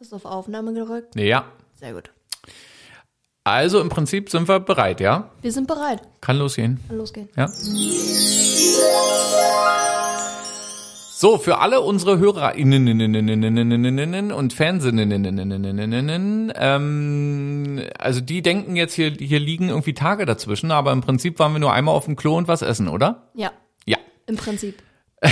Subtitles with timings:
[0.00, 1.14] Hast du auf Aufnahme gedrückt?
[1.14, 1.44] Ja.
[1.74, 2.10] Sehr gut.
[3.44, 5.28] Also im Prinzip sind wir bereit, ja?
[5.42, 6.00] Wir sind bereit.
[6.22, 6.80] Kann losgehen.
[6.88, 7.28] Kann losgehen.
[7.36, 7.48] Ja.
[11.12, 19.68] So, für alle unsere HörerInnen und Fansinnen, ähm, also die denken jetzt hier, hier liegen
[19.68, 22.62] irgendwie Tage dazwischen, aber im Prinzip waren wir nur einmal auf dem Klo und was
[22.62, 23.28] essen, oder?
[23.34, 23.50] Ja,
[23.84, 23.98] Ja.
[24.26, 24.82] im Prinzip.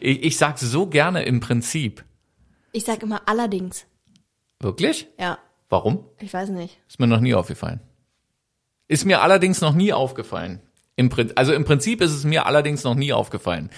[0.00, 2.04] Ich, ich sag so gerne im Prinzip.
[2.74, 3.86] Ich sag immer allerdings.
[4.58, 5.06] Wirklich?
[5.16, 5.38] Ja,
[5.68, 6.04] Warum?
[6.18, 6.76] ich weiß nicht.
[6.88, 7.80] Ist mir noch nie aufgefallen.
[8.88, 10.60] Ist mir allerdings noch nie aufgefallen.
[10.96, 13.70] Im also im Prinzip ist es mir allerdings noch nie aufgefallen,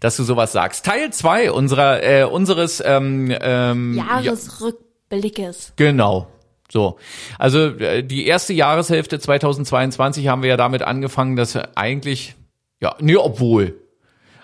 [0.00, 0.84] dass du sowas sagst.
[0.84, 5.72] Teil zwei unserer äh, unseres ähm, ähm, ja, Jahresrückblickes.
[5.76, 6.28] genau.
[6.70, 6.98] So,
[7.38, 12.34] also äh, die erste Jahreshälfte 2022 haben wir ja damit angefangen, dass wir eigentlich
[12.80, 13.78] ja, nee, obwohl.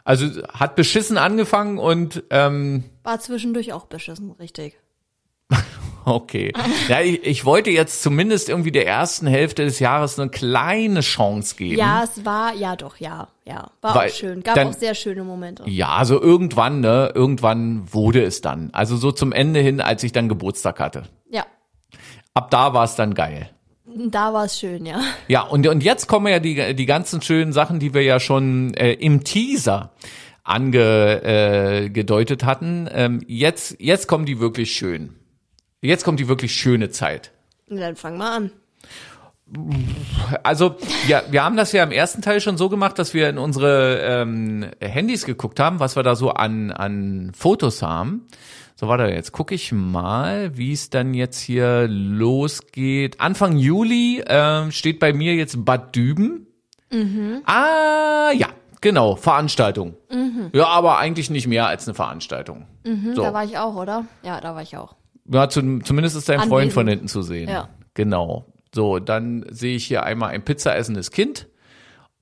[0.04, 4.76] Also hat beschissen angefangen und ähm, War zwischendurch auch beschissen, richtig.
[6.04, 6.52] Okay.
[6.88, 11.54] Ja, ich, ich wollte jetzt zumindest irgendwie der ersten Hälfte des Jahres eine kleine Chance
[11.56, 11.76] geben.
[11.78, 13.70] Ja, es war, ja doch, ja, ja.
[13.82, 14.42] War Weil auch schön.
[14.42, 15.64] Gab dann- auch sehr schöne Momente.
[15.68, 18.70] Ja, also irgendwann, ne, irgendwann wurde es dann.
[18.72, 21.02] Also so zum Ende hin, als ich dann Geburtstag hatte.
[21.30, 21.44] Ja,
[22.32, 23.50] Ab da war es dann geil.
[23.84, 25.00] da war es schön, ja.
[25.26, 28.72] Ja, und, und jetzt kommen ja die, die ganzen schönen Sachen, die wir ja schon
[28.74, 29.90] äh, im Teaser
[30.48, 32.88] angedeutet äh, hatten.
[32.92, 35.14] Ähm, jetzt, jetzt kommen die wirklich schön.
[35.80, 37.32] Jetzt kommt die wirklich schöne Zeit.
[37.68, 38.50] Dann fang mal an.
[40.42, 40.76] Also,
[41.06, 44.00] ja, wir haben das ja im ersten Teil schon so gemacht, dass wir in unsere
[44.02, 48.26] ähm, Handys geguckt haben, was wir da so an, an Fotos haben.
[48.76, 53.20] So, warte, jetzt gucke ich mal, wie es dann jetzt hier losgeht.
[53.20, 56.46] Anfang Juli ähm, steht bei mir jetzt Bad Düben.
[57.44, 58.48] Ah, ja,
[58.80, 59.94] genau, Veranstaltung.
[60.52, 62.66] Ja, aber eigentlich nicht mehr als eine Veranstaltung.
[62.84, 63.22] Hm, So.
[63.22, 64.04] Da war ich auch, oder?
[64.22, 64.96] Ja, da war ich auch.
[65.30, 66.72] Ja, zum, zumindest ist dein Freund Anwesend.
[66.72, 67.48] von hinten zu sehen.
[67.48, 67.68] Ja.
[67.94, 68.46] Genau.
[68.74, 71.48] So, dann sehe ich hier einmal ein Pizza essendes Kind.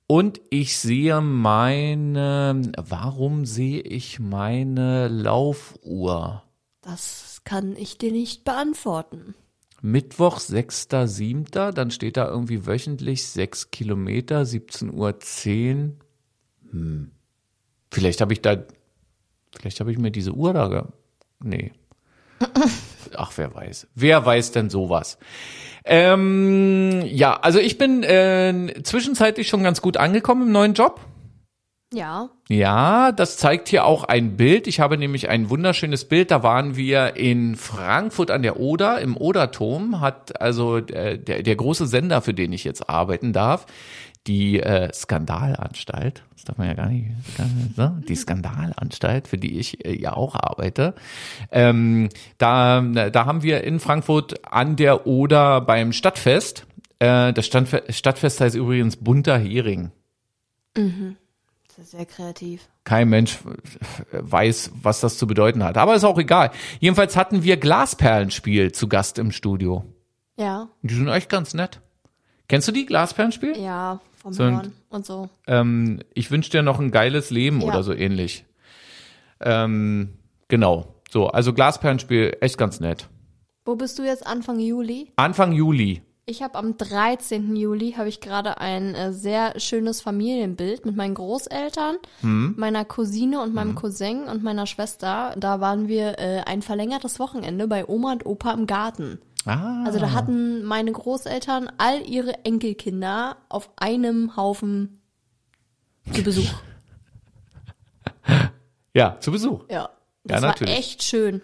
[0.07, 6.43] Und ich sehe meine, warum sehe ich meine Laufuhr?
[6.81, 9.35] Das kann ich dir nicht beantworten.
[9.81, 15.91] Mittwoch, 6.7., dann steht da irgendwie wöchentlich 6 Kilometer, 17.10 Uhr.
[16.71, 17.11] Hm.
[17.91, 18.57] Vielleicht habe ich da,
[19.57, 20.83] vielleicht habe ich mir diese Uhr da, ge
[21.41, 21.71] nee.
[23.15, 23.87] Ach, wer weiß.
[23.95, 25.17] Wer weiß denn sowas?
[25.85, 30.99] Ähm, ja, also ich bin äh, zwischenzeitlich schon ganz gut angekommen im neuen Job.
[31.93, 34.67] Ja, Ja, das zeigt hier auch ein Bild.
[34.67, 36.31] Ich habe nämlich ein wunderschönes Bild.
[36.31, 41.55] Da waren wir in Frankfurt an der Oder, im Oderturm, hat also äh, der, der
[41.55, 43.65] große Sender, für den ich jetzt arbeiten darf,
[44.27, 47.07] die äh, Skandalanstalt, das darf man ja gar nicht,
[47.37, 48.01] gar nicht ne?
[48.07, 50.93] die Skandalanstalt, für die ich äh, ja auch arbeite.
[51.51, 56.65] Ähm, da, da haben wir in Frankfurt an der Oder beim Stadtfest,
[56.99, 59.91] äh, das Stadtfe Stadtfest heißt übrigens Bunter Hering.
[60.73, 62.67] das ist sehr kreativ.
[62.83, 63.37] kein Mensch
[64.11, 65.77] weiß, was das zu bedeuten hat.
[65.77, 66.51] Aber ist auch egal.
[66.79, 69.85] Jedenfalls hatten wir Glasperlenspiel zu Gast im Studio.
[70.37, 71.81] Ja, Die sind echt ganz nett.
[72.47, 73.57] Kennst du die Glasperlenspiel?
[73.57, 73.99] ja,
[74.35, 75.29] Hören und so.
[75.47, 77.67] Ähm, ich wünsche dir noch ein geiles Leben Ja.
[77.67, 78.45] oder so ähnlich.
[79.39, 80.13] Ähm,
[80.47, 80.95] genau.
[81.09, 83.07] So, also Glasperlenspiel, echt ganz nett.
[83.65, 85.11] Wo bist du jetzt Anfang Juli?
[85.15, 86.01] Anfang Juli.
[86.29, 87.55] Ich habe am 13.
[87.55, 92.53] Juli habe ich gerade ein äh, sehr schönes Familienbild mit meinen Großeltern, Hm?
[92.57, 95.33] meiner Cousine und meinem Cousin und meiner Schwester.
[95.37, 99.19] Da waren wir äh, ein verlängertes Wochenende bei Oma und Opa im Garten.
[99.47, 105.01] Ah, Also da hatten meine Großeltern all ihre Enkelkinder auf einem Haufen
[106.13, 106.53] zu Besuch.
[108.93, 109.63] ja, zu Besuch.
[109.69, 109.89] Ja,
[110.23, 111.41] das Ja, war echt schön.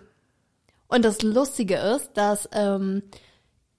[0.88, 3.04] Und das Lustige ist, dass ähm,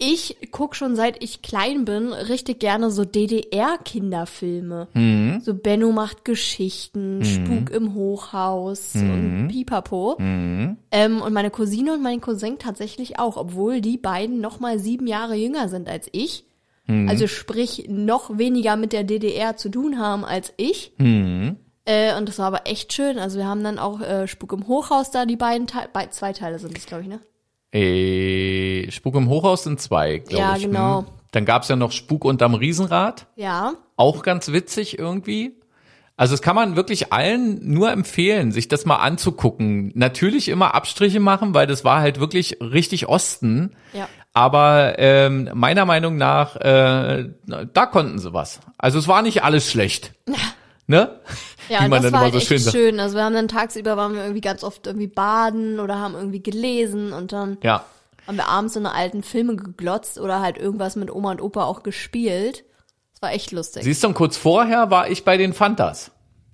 [0.06, 4.88] ich guck schon seit ich klein bin richtig gerne so DDR-Kinderfilme.
[4.92, 5.40] Mhm.
[5.40, 9.10] So Benno macht Geschichten, Spuk im Hochhaus Mhm.
[9.12, 10.16] und Pipapo.
[10.18, 10.76] Ähm,
[11.22, 15.34] und meine Cousine und mein Cousin tatsächlich auch, obwohl die beiden noch mal sieben Jahre
[15.36, 16.44] jünger sind als ich.
[16.86, 17.08] Mhm.
[17.08, 20.92] Also sprich noch weniger mit der DDR zu tun haben als ich.
[20.98, 21.56] Mhm.
[21.86, 23.18] Äh, und das war aber echt schön.
[23.18, 26.58] Also wir haben dann auch äh, Spuk im Hochhaus da, die beiden Teile, zwei Teile
[26.58, 27.20] sind es, glaube ich, ne?
[27.74, 30.62] Äh, Spuk im Hochhaus sind zwei, glaube Ja, ich.
[30.64, 31.00] genau.
[31.00, 31.06] Hm.
[31.32, 33.26] Dann gab's ja noch Spuk unterm Riesenrad.
[33.36, 33.72] Ja.
[33.96, 35.56] auch ganz witzig irgendwie.
[36.16, 39.90] Also es kann man wirklich allen nur empfehlen, sich das mal anzugucken.
[39.96, 43.72] Natürlich immer Abstriche machen, weil das war halt wirklich richtig Osten.
[43.92, 44.08] Ja.
[44.32, 48.60] Aber ähm, meiner Meinung nach, äh, da konnten sie was.
[48.78, 50.12] Also es war nicht alles schlecht.
[50.86, 51.18] Ne?
[51.68, 53.00] Ja, wie man das dann war halt so echt schön schön.
[53.00, 56.42] Also wir haben dann tagsüber waren wir irgendwie ganz oft irgendwie baden oder haben irgendwie
[56.42, 57.84] gelesen und dann Ja.
[58.26, 61.64] haben wir abends so eine alten Filme geglotzt oder halt irgendwas mit Oma und Opa
[61.64, 62.64] auch gespielt.
[63.12, 63.84] Das war echt lustig.
[63.84, 66.10] Siehst du, und kurz vorher war ich bei den Fantas.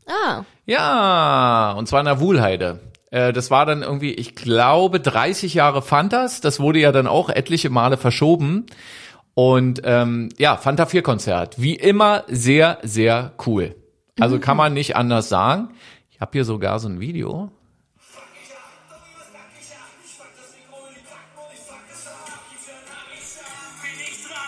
[0.07, 2.81] ah, Ja, und zwar in der Wuhlheide.
[3.11, 6.41] Äh, Das war dann irgendwie, ich glaube, 30 Jahre Fantas.
[6.41, 8.67] Das wurde ja dann auch etliche Male verschoben.
[9.35, 11.61] Und ähm, ja, Fanta 4 Konzert.
[11.61, 13.75] Wie immer sehr, sehr cool.
[14.21, 15.71] Also kann man nicht anders sagen.
[16.11, 17.51] Ich habe hier sogar so ein Video.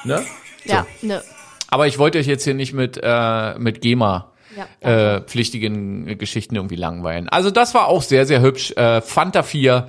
[0.04, 0.24] Ne?
[0.64, 1.22] ja, ne.
[1.68, 6.56] Aber ich wollte euch jetzt hier nicht mit, äh, mit GEMA Ja, äh, pflichtigen Geschichten
[6.56, 7.28] irgendwie langweilen.
[7.28, 8.72] Also das war auch sehr, sehr hübsch.
[8.72, 9.88] Äh, Fanta 4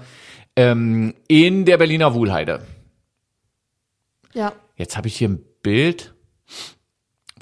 [0.55, 2.65] ähm, in der Berliner Wuhlheide.
[4.33, 4.53] ja.
[4.75, 6.13] Jetzt habe ich hier ein Bild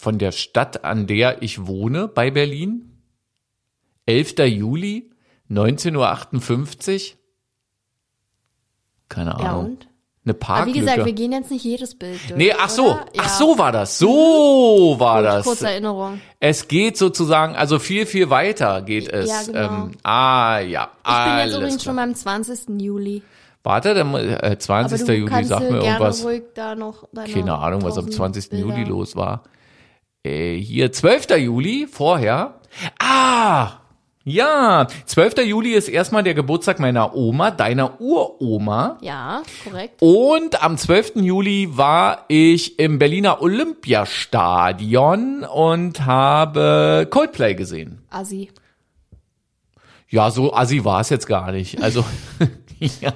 [0.02, 2.98] von der Stadt, an der ich wohne, bei Berlin.
[4.08, 4.34] 11.
[4.48, 5.12] Juli,
[5.50, 7.18] 19.58 Uhr.
[9.10, 9.66] Keine Ja, Ahnung.
[9.66, 9.88] und?
[10.24, 10.76] Eine Aber Parklücke.
[10.76, 12.38] wie gesagt, wir gehen jetzt nicht jedes Bild durch.
[12.38, 13.06] nee, ach so, oder?
[13.18, 13.30] ach Ja.
[13.30, 13.98] so war das.
[14.00, 15.46] So war das.
[15.46, 16.20] Kurze Erinnerung.
[16.40, 19.30] Es geht sozusagen, also viel, viel weiter geht es.
[19.30, 19.84] Ja, genau.
[19.86, 20.90] ähm, ah, ja.
[21.08, 21.94] Ich bin jetzt übrigens klar.
[21.94, 22.82] schon beim 20.
[22.82, 23.22] Juli.
[23.64, 25.06] Warte, dann, äh, Aber 20.
[25.06, 26.24] du Juli, kannst sag mir irgendwas.
[26.26, 28.50] ruhig da noch Keine Ahnung, was am 1000 20.
[28.50, 28.66] Bilder.
[28.68, 29.44] Juli los war.
[30.24, 31.38] Äh, hier, 12.
[31.38, 32.60] Juli, vorher.
[33.00, 33.82] Ah!
[34.24, 35.48] Ja, 12.
[35.48, 39.00] Juli ist erstmal der Geburtstag meiner Oma, deiner Uroma.
[39.02, 40.00] Ja, korrekt.
[40.00, 41.14] Und am 12.
[41.16, 48.04] Juli war ich im Berliner Olympiastadion und habe Coldplay gesehen.
[48.12, 48.52] Assi.
[50.08, 51.82] Ja, so assi war es jetzt gar nicht.
[51.82, 52.06] Also
[52.80, 53.14] ja.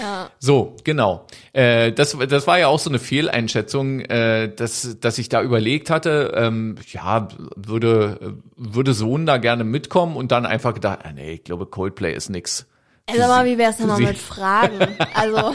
[0.00, 0.30] Ja.
[0.38, 1.26] So, genau.
[1.52, 5.90] Äh, das, das war ja auch so eine Fehleinschätzung, äh, dass, dass ich da überlegt
[5.90, 11.32] hatte, ähm, ja, würde, würde Sohn da gerne mitkommen und dann einfach gedacht, ah, nee,
[11.32, 12.66] ich glaube, Coldplay ist nix.
[13.10, 14.86] Also mal, wie wär's denn mal mit Fragen?
[15.14, 15.54] Also,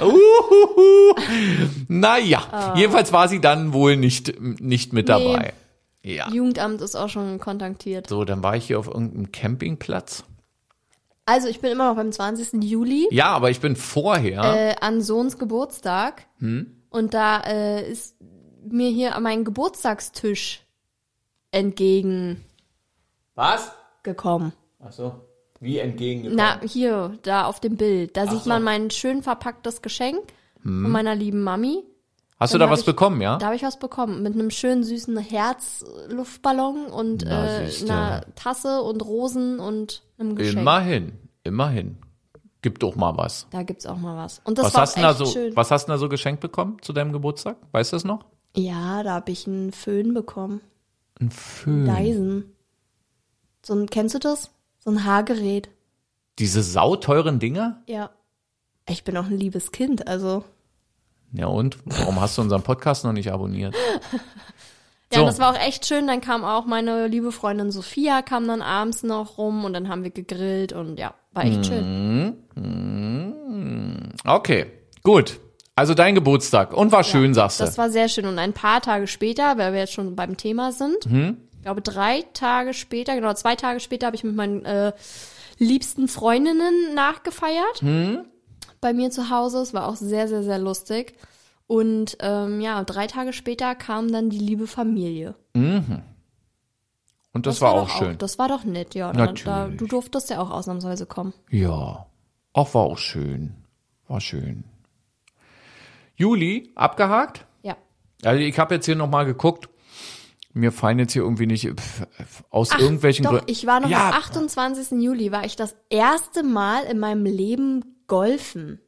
[0.00, 1.14] Uhuhu.
[1.88, 5.18] Naja, jedenfalls war sie dann wohl nicht, nicht mit Ah.
[5.18, 5.32] Nee.
[5.32, 5.52] dabei.
[6.02, 6.30] Ja.
[6.30, 8.08] Jugendamt ist auch schon kontaktiert.
[8.08, 10.24] So, dann war ich hier auf irgendeinem Campingplatz.
[11.26, 12.62] Also, ich bin immer noch beim 20.
[12.64, 14.42] Juli Ja, aber ich bin vorher.
[14.42, 16.26] äh, an Sohns Geburtstag.
[16.38, 16.82] Hm?
[16.90, 18.16] Und da äh, ist
[18.68, 20.62] mir hier mein Geburtstagstisch
[21.52, 22.44] entgegengekommen.
[23.34, 23.72] Was?
[24.02, 24.52] gekommen.
[24.82, 25.14] Ach so.
[25.60, 26.36] Wie entgegengekommen?
[26.36, 28.16] Na, hier, da auf dem Bild.
[28.16, 28.48] Da sieht so.
[28.48, 30.20] man mein schön verpacktes Geschenk
[30.62, 31.84] von meiner lieben Mami.
[32.40, 33.36] Hast du dann da hab was ich- bekommen, ja?
[33.36, 34.22] Da habe ich was bekommen.
[34.22, 37.92] Mit einem schönen süßen Herzluftballon und Na, äh, siehste.
[37.92, 40.58] einer Tasse und Rosen und einem Geschenk.
[40.60, 41.12] Immerhin,
[41.44, 41.98] immerhin.
[42.62, 43.46] Gib doch mal was.
[43.50, 44.40] Da gibt's auch mal was.
[44.44, 45.56] Und das Was war hast, du da echt so, schön.
[45.56, 47.56] was hast du da so geschenkt bekommen zu deinem Geburtstag?
[47.72, 48.24] Weißt du das noch?
[48.56, 50.60] Ja, da habe ich einen Föhn bekommen.
[51.20, 51.86] Ein Föhn.
[51.86, 52.44] Dyson.
[53.64, 54.50] So ein, kennst du das?
[54.78, 55.70] So ein Haargerät.
[56.38, 57.82] Diese sauteuren Dinger?
[57.86, 58.10] Ja.
[58.88, 60.44] Ich bin auch ein liebes Kind, also.
[61.32, 61.78] Ja und?
[61.84, 63.74] Warum hast du unseren Podcast noch nicht abonniert?
[65.12, 65.26] Ja, So.
[65.26, 66.06] das war auch echt schön.
[66.06, 70.02] Dann kam auch meine liebe Freundin Sophia, kam dann abends noch rum und dann haben
[70.04, 72.36] wir gegrillt und ja, war echt schön.
[74.26, 74.66] Okay,
[75.02, 75.38] gut.
[75.76, 76.74] Also dein Geburtstag.
[76.74, 77.64] Und war schön, sagst du.
[77.64, 78.26] Das war sehr schön.
[78.26, 81.38] Und ein paar Tage später, weil wir jetzt schon beim Thema sind, Mhm.
[81.56, 84.92] ich glaube drei Tage später, genau zwei Tage später habe ich mit meinen äh,
[85.58, 87.82] liebsten Freundinnen nachgefeiert.
[87.82, 88.24] Mhm.
[88.80, 89.58] Bei mir zu Hause.
[89.60, 91.14] Es war auch sehr, sehr, sehr lustig.
[91.70, 95.36] Und ähm, ja, drei Tage später kam dann die liebe Familie.
[95.54, 96.02] Und
[97.46, 98.18] das, war, auch doch schön.
[98.18, 99.12] das war doch nett, ja.
[99.12, 99.78] Da, da, Natürlich.
[99.78, 101.32] du durftest ja auch ausnahmsweise kommen.
[101.48, 102.06] Ja.
[102.52, 103.54] Auch war auch schön.
[104.08, 104.64] War schön.
[106.16, 107.46] Juli, abgehakt?
[107.62, 107.76] Ja.
[108.24, 109.68] Also ich habe jetzt hier nochmal geguckt.
[110.52, 112.04] Mir fallen jetzt hier irgendwie nicht pf,
[112.50, 113.46] aus Ach, irgendwelchen doch, Gründen.
[113.48, 115.00] ich war noch ja, am 28.
[115.00, 118.80] Juli, war ich das erste Mal in meinem Leben golfen.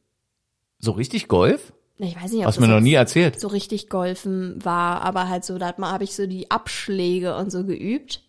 [0.79, 1.71] So richtig Golf?
[2.03, 3.39] Ich weiß nicht, ob das mir noch nie erzählt.
[3.39, 7.35] so richtig golfen war, aber halt so, da hat man- habe ich so die Abschläge
[7.35, 8.21] und so geübt.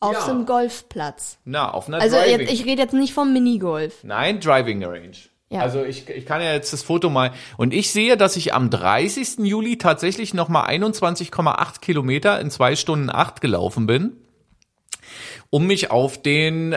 [0.00, 0.20] Auf Ja.
[0.20, 1.38] so einem Golfplatz.
[1.44, 2.40] Na, auf einer Also Driving.
[2.40, 4.02] jetzt, ich rede jetzt nicht vom Minigolf.
[4.04, 5.12] Nein, Driving Range.
[5.50, 5.60] Ja.
[5.60, 7.30] Also ich, ich kann ja jetzt das Foto mal.
[7.56, 9.38] Und ich sehe, dass ich am 30.
[9.46, 14.16] Juli tatsächlich nochmal 21,8 Kilometer in zwei Stunden acht gelaufen bin,
[15.50, 16.76] um mich auf den äh,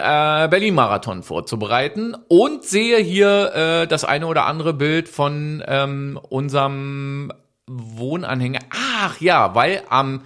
[0.50, 2.16] Berlin-Marathon vorzubereiten.
[2.28, 7.32] Und sehe hier äh, das eine oder andere Bild von ähm, unserem
[7.68, 8.60] Wohnanhänger.
[9.00, 10.22] Ach ja, weil am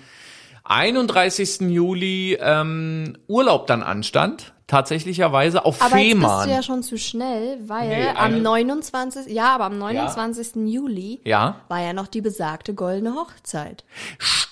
[0.64, 1.62] 31.
[1.62, 6.48] Juli ähm, Urlaub dann anstand, tatsächlicherweise auf Aber jetzt bist Fehmarn.
[6.48, 9.28] du ja schon zu schnell, weil Nee, am eine- 29.
[9.34, 10.56] Ja, aber am 29.
[10.68, 11.56] Juli ja.
[11.68, 13.84] war ja noch die besagte goldene Hochzeit.
[14.18, 14.51] Stimmt.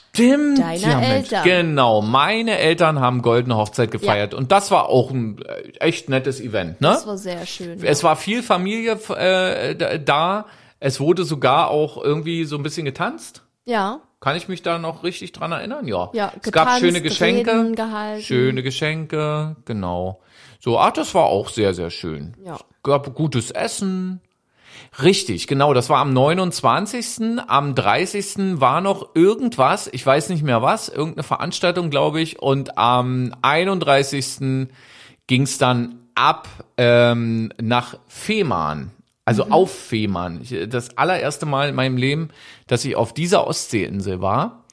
[0.55, 1.31] Deiner ja, Mensch.
[1.31, 1.43] Eltern.
[1.43, 6.39] Genau, meine Eltern haben goldene Hochzeit gefeiert und das war auch ein äh, echt nettes
[6.39, 6.89] Event, ne?
[6.89, 7.83] Das war sehr schön.
[7.83, 10.45] Es war viel Familie äh, da-.
[10.79, 13.43] Es wurde sogar auch irgendwie so ein bisschen getanzt.
[13.65, 15.87] ja, Kann ich mich da noch richtig dran erinnern?
[15.87, 16.09] Ja.
[16.13, 18.21] ja, es gab getanzt, schöne Geschenke.
[18.21, 20.21] Schöne Geschenke, genau.
[20.59, 22.35] So, ach, das war auch sehr, sehr schön.
[22.43, 22.57] Ja.
[22.83, 24.21] Gab gutes Essen.
[25.01, 27.39] Richtig, genau, das war am 29.
[27.47, 28.59] Am 30.
[28.59, 32.41] war noch irgendwas, ich weiß nicht mehr was, irgendeine Veranstaltung, glaube ich.
[32.41, 34.67] Und am 31.
[35.27, 38.91] ging es dann ab ähm, nach Fehmarn.
[39.25, 40.41] Also auf Fehmarn.
[40.69, 42.29] Das allererste Mal in meinem Leben,
[42.65, 44.65] dass ich auf dieser Ostseeinsel war.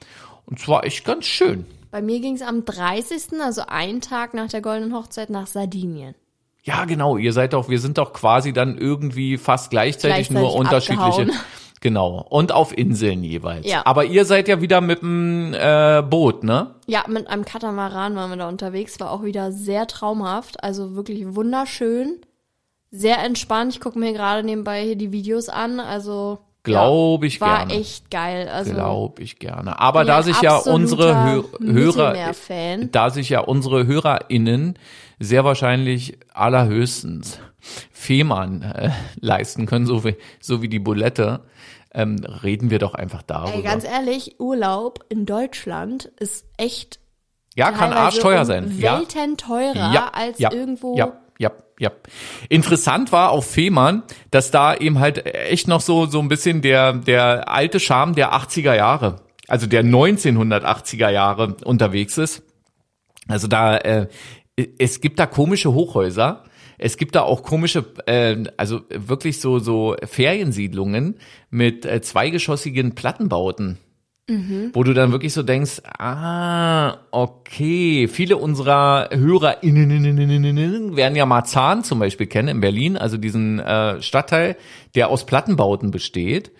[0.45, 1.65] Und zwar echt ganz schön.
[1.91, 6.15] Bei mir ging es am 30., also einen Tag nach der goldenen Hochzeit, nach Sardinien.
[6.67, 7.15] Ja, genau.
[7.15, 11.21] Ihr seid doch, wir sind doch quasi dann irgendwie fast gleichzeitig, nur Gleichzeitig unterschiedliche.
[11.21, 11.31] abgehauen.
[11.79, 12.25] Genau.
[12.31, 13.67] Und auf Inseln jeweils.
[13.67, 13.85] Ja.
[13.85, 16.73] Aber ihr seid ja wieder mit dem äh, Boot, ne?
[16.87, 21.35] Ja, mit einem Katamaran waren wir da unterwegs, war auch wieder sehr traumhaft, also wirklich
[21.35, 22.19] wunderschön,
[22.89, 23.73] sehr entspannt.
[23.73, 27.73] Ich gucke mir gerade nebenbei hier die Videos an, also Glaube ja, ich war gerne.
[27.73, 28.49] echt geil.
[28.49, 29.79] Also Glaube ich gerne.
[29.79, 32.91] Aber da sich ja unsere Hö Hörer, Mittelmeer-Fan.
[32.91, 34.77] da sich ja unsere HörerInnen
[35.19, 37.39] sehr wahrscheinlich allerhöchstens
[37.91, 41.41] Fehmarn äh, leisten können, so wie, so wie die Bulette,
[41.93, 43.55] ähm, reden wir doch einfach darüber.
[43.55, 46.99] ey, ganz ehrlich, Urlaub in Deutschland ist echt
[47.55, 48.71] ja, kann arschteuer sein.
[48.77, 48.99] Ja.
[48.99, 50.95] Welten teurer als irgendwo.
[50.95, 51.91] Ja, ja, ja.
[52.49, 56.93] Interessant war auf Fehmarn, dass da eben halt echt noch so, so ein bisschen der,
[56.93, 59.17] der alte Charme der 80er Jahre,
[59.47, 62.43] also der 1980er Jahre unterwegs ist.
[63.27, 64.07] Also da, äh,
[64.79, 66.43] es gibt da komische Hochhäuser.
[66.79, 71.19] Es gibt da auch komische, äh, also wirklich so, so Feriensiedlungen
[71.49, 73.77] mit äh, zweigeschossigen Plattenbauten
[74.73, 81.99] wo du dann wirklich so denkst, ah, okay, viele unserer HörerInnen werden ja Marzahn zum
[81.99, 84.57] Beispiel kennen in Berlin, also diesen äh, Stadtteil,
[84.95, 86.51] der aus Plattenbauten besteht.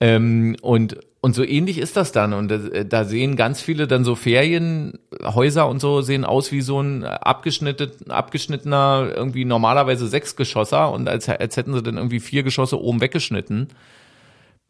[0.00, 2.32] Ähm, und, und so ähnlich ist das dann.
[2.32, 6.80] Und äh, da sehen ganz viele dann so Ferienhäuser und so sehen aus wie so
[6.80, 12.80] ein abgeschnitten, abgeschnittener, irgendwie normalerweise Sechsgeschosser und als, als hätten sie dann irgendwie vier Geschosse
[12.80, 13.68] oben weggeschnitten.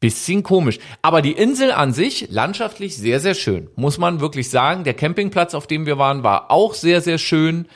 [0.01, 0.79] Bisschen komisch.
[1.03, 3.69] Aber die Insel an sich, landschaftlich sehr, sehr schön.
[3.77, 4.83] Muss man wirklich sagen.
[4.85, 7.67] Der Campingplatz, auf dem wir waren, war auch sehr, sehr schön.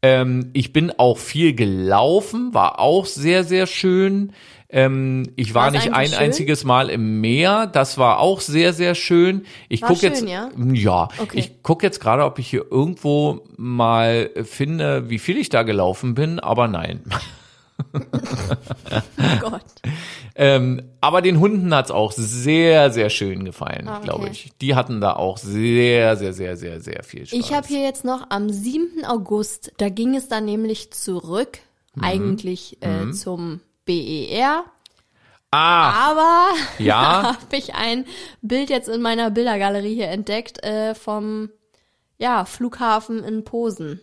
[0.00, 4.32] Ähm, ich bin auch viel gelaufen, war auch sehr, sehr schön.
[4.70, 6.18] Ähm, ich war War's nicht ein schön?
[6.18, 7.66] einziges Mal im Meer.
[7.66, 9.44] Das war auch sehr, sehr schön.
[9.68, 10.48] Ich War guck schön, jetzt, ja?
[10.72, 11.38] ja, Okay.
[11.38, 16.14] ich guck jetzt gerade, ob ich hier irgendwo mal finde, wie viel ich da gelaufen
[16.14, 17.02] bin, aber nein.
[19.18, 19.62] Oh Gott.
[20.36, 24.04] Ähm, aber den Hunden hat's auch sehr, sehr schön gefallen, Ah, okay.
[24.04, 24.50] glaube ich.
[24.60, 27.38] Die hatten da auch sehr, sehr, sehr, sehr, sehr viel Spaß.
[27.38, 29.04] Ich habe hier jetzt noch am 7.
[29.04, 31.58] August, da ging es dann nämlich zurück,
[31.96, 32.02] Mhm.
[32.04, 34.64] eigentlich äh, zum BER.
[35.52, 37.22] ah, Aber Ja.
[37.22, 38.04] da habe ich ein
[38.42, 41.50] Bild jetzt in meiner Bildergalerie hier entdeckt äh, vom
[42.18, 44.00] ja, Flughafen in Posen,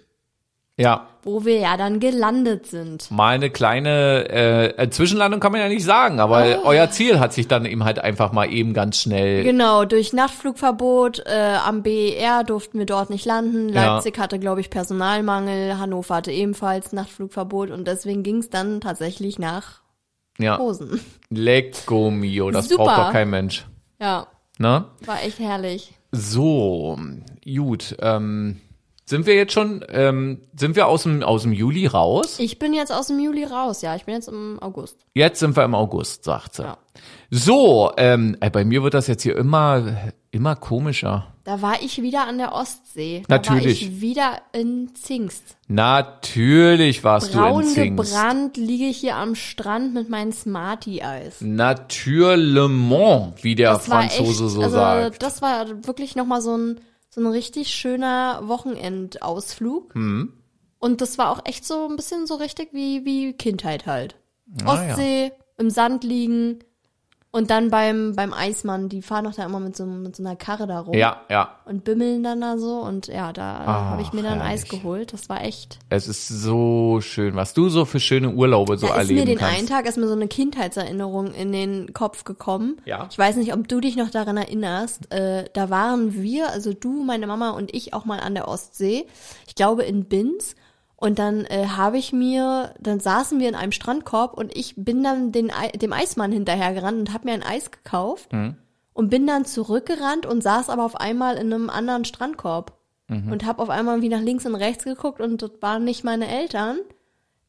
[0.82, 3.12] ja, wo wir ja dann gelandet sind.
[3.12, 4.28] mal eine kleine
[4.78, 6.68] äh, Zwischenlandung kann man ja nicht sagen, aber Oh.
[6.68, 9.44] euer Ziel hat sich dann eben halt einfach mal eben ganz schnell.
[9.44, 13.70] Genau, durch Nachtflugverbot äh, am BER durften wir dort nicht landen.
[13.70, 13.94] Ja.
[13.96, 15.78] Leipzig hatte, glaube ich, Personalmangel.
[15.78, 19.82] Hannover hatte ebenfalls Nachtflugverbot und deswegen ging es dann tatsächlich nach
[20.40, 21.00] Ja, Posen.
[21.30, 22.84] Lecco mio, das Super.
[22.86, 23.66] braucht doch kein Mensch.
[24.00, 24.86] Ja, Ne?
[25.06, 25.94] war echt herrlich.
[26.12, 26.98] So,
[27.46, 27.96] gut.
[28.02, 28.60] Ähm,
[29.12, 32.40] sind wir jetzt schon, ähm, sind wir aus dem, aus dem Juli raus?
[32.40, 33.96] Ich bin jetzt aus dem Juli raus, ja.
[33.96, 34.98] Ich bin jetzt im August.
[35.14, 36.64] Jetzt sind wir im August, sagt sie.
[36.64, 36.78] Ja.
[37.30, 41.28] So, ähm, äh, bei mir wird das jetzt hier immer, immer komischer.
[41.44, 43.24] Da war ich wieder an der Ostsee.
[43.28, 43.64] Da Natürlich.
[43.64, 45.44] war ich wieder in Zingst.
[45.68, 48.14] Natürlich warst du in Braun Zingst.
[48.14, 51.42] gebrannt liege ich hier am Strand mit meinen Smarty-Eis.
[51.42, 55.22] Naturellement, wie der Das Franzose echt, so also, sagt.
[55.22, 56.80] Das war wirklich nochmal so ein,
[57.14, 59.96] so ein richtig schöner Wochenendausflug.
[59.96, 60.34] Mhm.
[60.80, 64.16] Und das war auch echt so ein bisschen so richtig wie, wie Kindheit halt.
[64.64, 64.90] Ah, ja.
[64.90, 66.64] Ostsee, im Sand liegen
[67.32, 70.36] und dann beim, beim Eismann, die fahren doch da immer mit so, mit so einer
[70.36, 71.56] Karre da rum Ja, ja.
[71.66, 72.80] und bimmeln dann da so.
[72.82, 74.82] Und ja, da habe ich mir dann Eis herrlich.
[74.82, 75.14] geholt.
[75.14, 75.80] Das war echt.
[75.90, 79.26] Es ist so schön, was du so für schöne Urlaube so da ist erleben mir
[79.26, 79.58] den kannst.
[79.60, 82.78] einen Tag ist mir so eine Kindheitserinnerung in den Kopf gekommen.
[82.86, 83.08] Ja.
[83.10, 85.12] Ich weiß nicht, ob du dich noch daran erinnerst.
[85.14, 89.06] Äh, da waren wir, also du, meine Mama und ich auch mal an der Ostsee.
[89.48, 90.56] Ich glaube in Binz.
[91.02, 95.04] Und dann äh, habe ich mir, dann saßen wir in einem Strandkorb und ich bin
[95.04, 98.32] dann den, dem Eismann hinterhergerannt und habe mir ein Eis gekauft.
[98.32, 98.56] Mhm.
[98.94, 102.78] und bin dann zurückgerannt und saß aber auf einmal in einem anderen Strandkorb
[103.12, 103.32] Mhm.
[103.32, 106.28] und habe auf einmal wie nach links und rechts geguckt und das waren nicht meine
[106.30, 106.78] Eltern.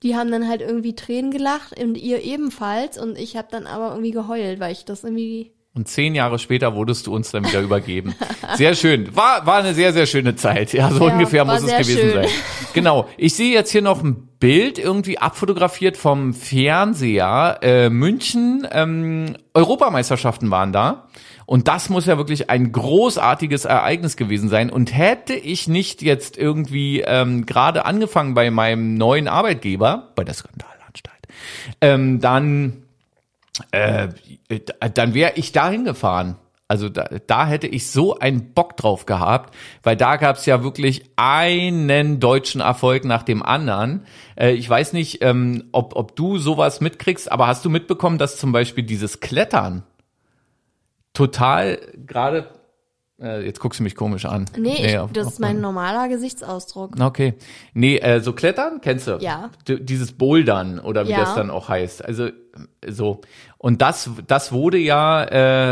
[0.02, 3.90] Die haben dann halt irgendwie Tränen gelacht und ihr ebenfalls und ich habe dann aber
[3.90, 7.60] irgendwie geheult, weil ich das irgendwie Und zehn Jahre später wurdest du uns dann wieder
[7.62, 8.14] übergeben.
[8.56, 9.16] Sehr schön.
[9.16, 10.74] War, war eine sehr, sehr schöne Zeit.
[10.74, 12.12] Ja, so Ja, ungefähr muss es gewesen schön.
[12.12, 12.28] sein.
[12.74, 13.08] Genau.
[13.16, 17.58] Ich sehe jetzt hier noch ein Bild irgendwie abfotografiert vom Fernseher.
[17.62, 21.08] Äh, München, ähm, Europameisterschaften waren da.
[21.46, 24.68] Und das muss ja wirklich ein großartiges Ereignis gewesen sein.
[24.70, 30.34] Und hätte ich nicht jetzt irgendwie ähm, gerade angefangen bei meinem neuen Arbeitgeber, bei der
[30.34, 31.22] Skandalanstalt,
[31.80, 32.81] ähm, dann
[33.70, 34.08] äh,
[34.94, 36.36] dann wäre ich dahin gefahren.
[36.68, 40.62] Also da, da hätte ich so einen Bock drauf gehabt, weil da gab es ja
[40.62, 44.06] wirklich einen deutschen Erfolg nach dem anderen.
[44.36, 48.38] Äh, ich weiß nicht, ähm, ob, ob du sowas mitkriegst, aber hast du mitbekommen, dass
[48.38, 49.82] zum Beispiel dieses Klettern
[51.12, 52.48] total gerade,
[53.22, 54.46] äh, jetzt guckst du mich komisch an.
[54.58, 57.00] Nee, ich, auf- das auf ist mein normaler Gesichtsausdruck.
[57.00, 57.34] Okay.
[57.74, 59.18] Nee, äh, so Klettern, kennst du?
[59.20, 59.50] Ja.
[59.68, 61.20] D dieses Bouldern oder wie Ja.
[61.20, 62.04] das dann auch heißt.
[62.04, 62.32] Also äh,
[62.88, 63.20] so.
[63.58, 65.22] Und das, das wurde ja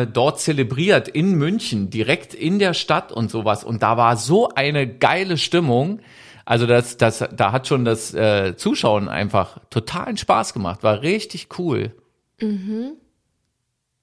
[0.02, 3.64] äh, dort zelebriert in München, direkt in der Stadt und sowas.
[3.64, 6.00] Und da war so eine geile Stimmung.
[6.44, 10.82] Also das, das, da hat schon das äh, Zuschauen einfach totalen Spaß gemacht.
[10.82, 11.94] War richtig cool.
[12.40, 12.92] Mhm.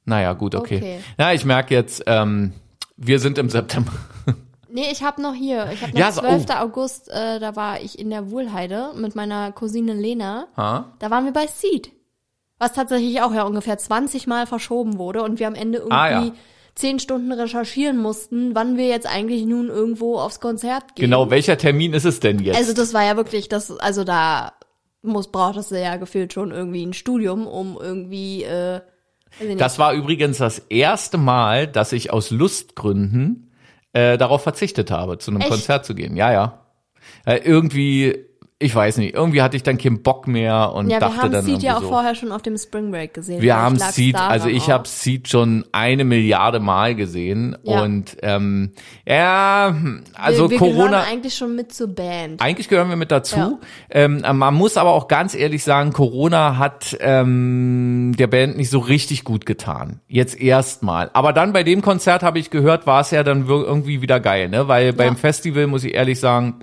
[0.05, 0.77] Naja, gut, okay.
[0.77, 0.99] Okay.
[1.17, 2.53] Na, ich merke jetzt, ähm,
[2.97, 3.93] wir sind im September.
[4.69, 5.69] Nee, ich habe noch hier.
[5.71, 6.45] Ich habe noch Ja, so- 12.
[6.59, 10.47] August, äh, da war ich in der Wohlheide mit meiner Cousine Lena.
[10.57, 10.93] Ha?
[10.99, 11.93] Da waren wir bei Seed.
[12.59, 16.25] Was tatsächlich auch ja ungefähr 20 Mal verschoben wurde und wir am Ende irgendwie Ah,
[16.25, 16.31] ja.
[16.75, 21.05] 10 Stunden recherchieren mussten, wann wir jetzt eigentlich nun irgendwo aufs Konzert gehen.
[21.05, 22.57] Genau, welcher Termin ist es denn jetzt?
[22.57, 24.51] Also das war ja wirklich, das, also da
[25.01, 28.81] muss, braucht es ja gefühlt schon irgendwie ein Studium, um irgendwie, äh.
[29.57, 33.51] Das war übrigens das erste Mal, dass ich aus Lustgründen
[33.93, 35.49] äh, darauf verzichtet habe, zu einem Echt?
[35.49, 36.15] Konzert zu gehen.
[36.15, 36.65] Ja, ja.
[37.25, 38.26] Äh, irgendwie,
[38.59, 41.31] ich weiß nicht, irgendwie hatte ich dann keinen Bock mehr und ja, wir dachte haben
[41.31, 41.89] dann Seed irgendwie ja auch so.
[41.89, 43.39] vorher schon auf dem Spring Break gesehen.
[43.41, 47.83] wir haben Seed, also ich habe Seed schon eine Milliarde Mal gesehen Ja.
[47.83, 48.71] und ähm,
[49.05, 49.75] ja,
[50.15, 50.87] also wir, wir Corona.
[50.89, 52.41] gehören eigentlich schon mit zur Band.
[52.41, 53.37] Eigentlich gehören wir mit dazu.
[53.37, 53.59] Ja.
[53.91, 58.79] Ähm, man muss aber auch ganz ehrlich sagen, Corona hat ähm, der Band nicht so
[58.79, 59.99] richtig gut getan.
[60.07, 61.11] Jetzt erstmal.
[61.13, 64.19] Aber dann bei dem Konzert habe ich gehört, war es ja dann wir- irgendwie wieder
[64.19, 64.67] geil, ne?
[64.67, 66.55] Weil beim Festival muss ich ehrlich sagen,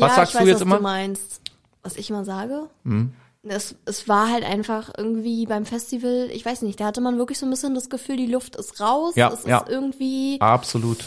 [0.00, 0.76] Was ja, sagst ich du weiß, jetzt was immer?
[0.76, 1.40] Du meinst,
[1.82, 2.68] was ich immer sage.
[2.84, 3.12] Hm.
[3.42, 7.38] Es, es war halt einfach irgendwie beim Festival, ich weiß nicht, da hatte man wirklich
[7.38, 9.14] so ein bisschen das Gefühl, die Luft ist raus.
[9.16, 9.58] Ja, es ja.
[9.58, 10.98] ist irgendwie absolut.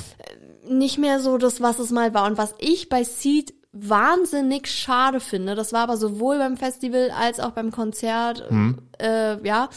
[0.68, 2.26] nicht mehr so das, was es mal war.
[2.26, 7.40] Und was ich bei Seed wahnsinnig schade finde, das war aber sowohl beim Festival als
[7.40, 8.80] auch beim Konzert, Hm.
[9.00, 9.70] äh, ja.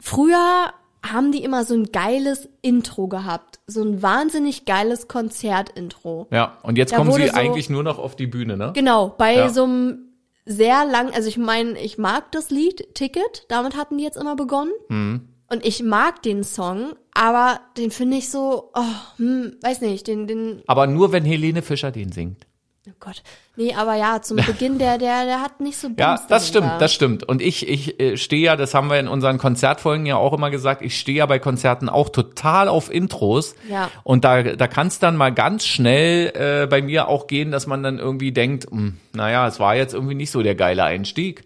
[0.00, 0.72] Früher
[1.04, 3.60] haben die immer so ein geiles Intro gehabt.
[3.66, 6.26] So ein wahnsinnig geiles Konzertintro.
[6.30, 8.72] Ja, und jetzt Da kommen sie so- eigentlich nur noch auf die Bühne, ne?
[8.74, 9.48] Genau, bei Ja.
[9.48, 9.98] so einem
[10.44, 14.34] sehr lang, also ich meine, ich mag das Lied Ticket, damit hatten die jetzt immer
[14.36, 14.72] begonnen.
[14.88, 15.28] Mhm.
[15.50, 18.82] Und ich mag den Song, aber den finde ich so, oh,
[19.16, 22.46] hm, weiß nicht, den, den, Aber nur, wenn Helene Fischer den singt.
[22.90, 23.22] Oh Gott.
[23.56, 26.66] Nee, aber ja, zum Beginn, der, der, der hat nicht so Ja, Bums das stimmt,
[26.66, 26.78] dahinter.
[26.78, 27.24] das stimmt.
[27.24, 30.50] Und ich, ich äh, stehe ja, das haben wir in unseren Konzertfolgen ja auch immer
[30.50, 33.54] gesagt, ich stehe ja bei Konzerten auch total auf Intros.
[33.68, 33.90] Ja.
[34.04, 37.66] Und da, da kann es dann mal ganz schnell äh, bei mir auch gehen, dass
[37.66, 41.44] man dann irgendwie denkt, hm, naja, es war jetzt irgendwie nicht so der geile Einstieg.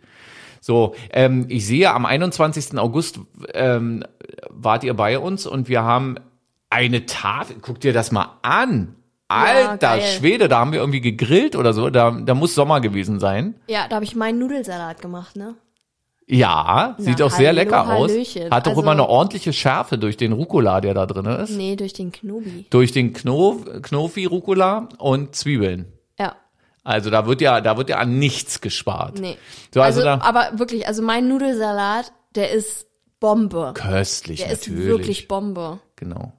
[0.60, 2.78] So, ähm, ich sehe, am 21.
[2.78, 3.18] August
[3.52, 4.04] ähm,
[4.48, 6.16] wart ihr bei uns und wir haben
[6.70, 8.94] eine Tafel, guck dir das mal an.
[9.32, 10.02] Alter geil.
[10.02, 13.54] Schwede, da haben wir irgendwie gegrillt oder so, da, da muss Sommer gewesen sein.
[13.68, 15.54] Ja, da habe ich meinen Nudelsalat gemacht, ne?
[16.26, 18.10] Ja, sieht Na, auch sehr lecker aus.
[18.12, 21.50] Hat doch Also- immer eine ordentliche Schärfe durch den Rucola, der da drin ist.
[21.50, 22.66] Nee, durch den Knobi.
[22.70, 25.92] Durch den Knof, Knofi Rucola und Zwiebeln.
[26.18, 26.36] Ja,
[26.84, 29.18] Also da wird ja, da wird ja an nichts gespart.
[29.18, 29.36] nee.
[29.74, 32.86] So, also, also, da aber wirklich, also mein Nudelsalat, der ist
[33.20, 33.72] Bombe.
[33.74, 34.86] köstlich Der ist natürlich.
[34.88, 35.80] wirklich Bombe.
[35.96, 36.32] Genau.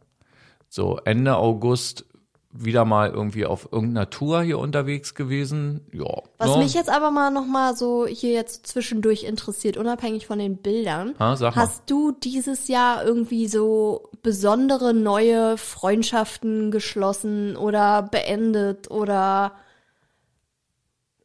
[0.69, 2.05] So, Ende August
[2.53, 5.81] wieder mal irgendwie auf irgendeiner Tour hier unterwegs gewesen.
[5.91, 6.21] Ja.
[6.37, 6.63] Was ne?
[6.63, 11.15] mich jetzt aber mal noch mal so hier jetzt zwischendurch interessiert, unabhängig von den Bildern.
[11.19, 11.35] Ha.
[11.55, 19.53] Hast du dieses Jahr irgendwie so besondere neue Freundschaften geschlossen oder beendet oder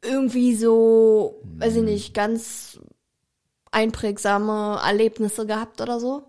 [0.02, 2.80] irgendwie so, weiß ich nicht, ganz
[3.70, 6.22] einprägsame Erlebnisse gehabt oder so?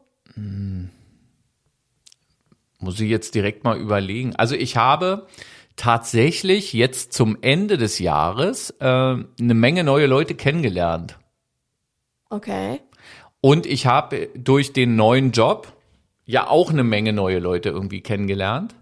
[2.80, 4.36] Muss ich jetzt direkt mal überlegen.
[4.36, 5.28] Also ich habe
[5.76, 11.18] tatsächlich jetzt zum Ende des Jahres äh, eine Menge neue Leute kennengelernt.
[12.30, 12.82] Okay.
[13.42, 15.74] Und ich habe durch den neuen Job
[16.26, 18.76] ja auch eine Menge neue Leute irgendwie kennengelernt.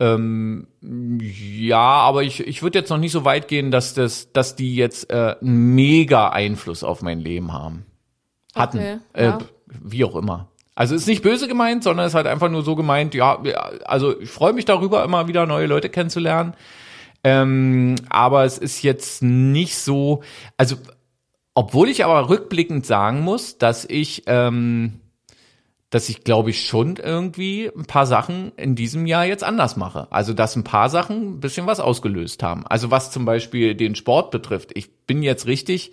[0.00, 4.54] Ähm, ja, aber ich, ich würde jetzt noch nicht so weit gehen, dass das, dass
[4.54, 7.84] die jetzt äh, einen mega Einfluss auf mein Leben haben.
[8.54, 8.78] Hatten.
[8.78, 9.38] Okay, äh, ja.
[9.66, 10.47] Wie auch immer.
[10.78, 13.42] Also ist nicht böse gemeint, sondern ist halt einfach nur so gemeint, ja,
[13.84, 16.54] also ich freue mich darüber, immer wieder neue Leute kennenzulernen.
[17.24, 20.22] Ähm, aber es ist jetzt nicht so,
[20.56, 20.76] also
[21.52, 25.00] obwohl ich aber rückblickend sagen muss, dass ich, ähm,
[25.90, 30.06] dass ich glaube ich schon irgendwie ein paar Sachen in diesem Jahr jetzt anders mache.
[30.10, 32.64] Also dass ein paar Sachen ein bisschen was ausgelöst haben.
[32.68, 34.70] Also was zum Beispiel den Sport betrifft.
[34.74, 35.90] Ich bin jetzt richtig,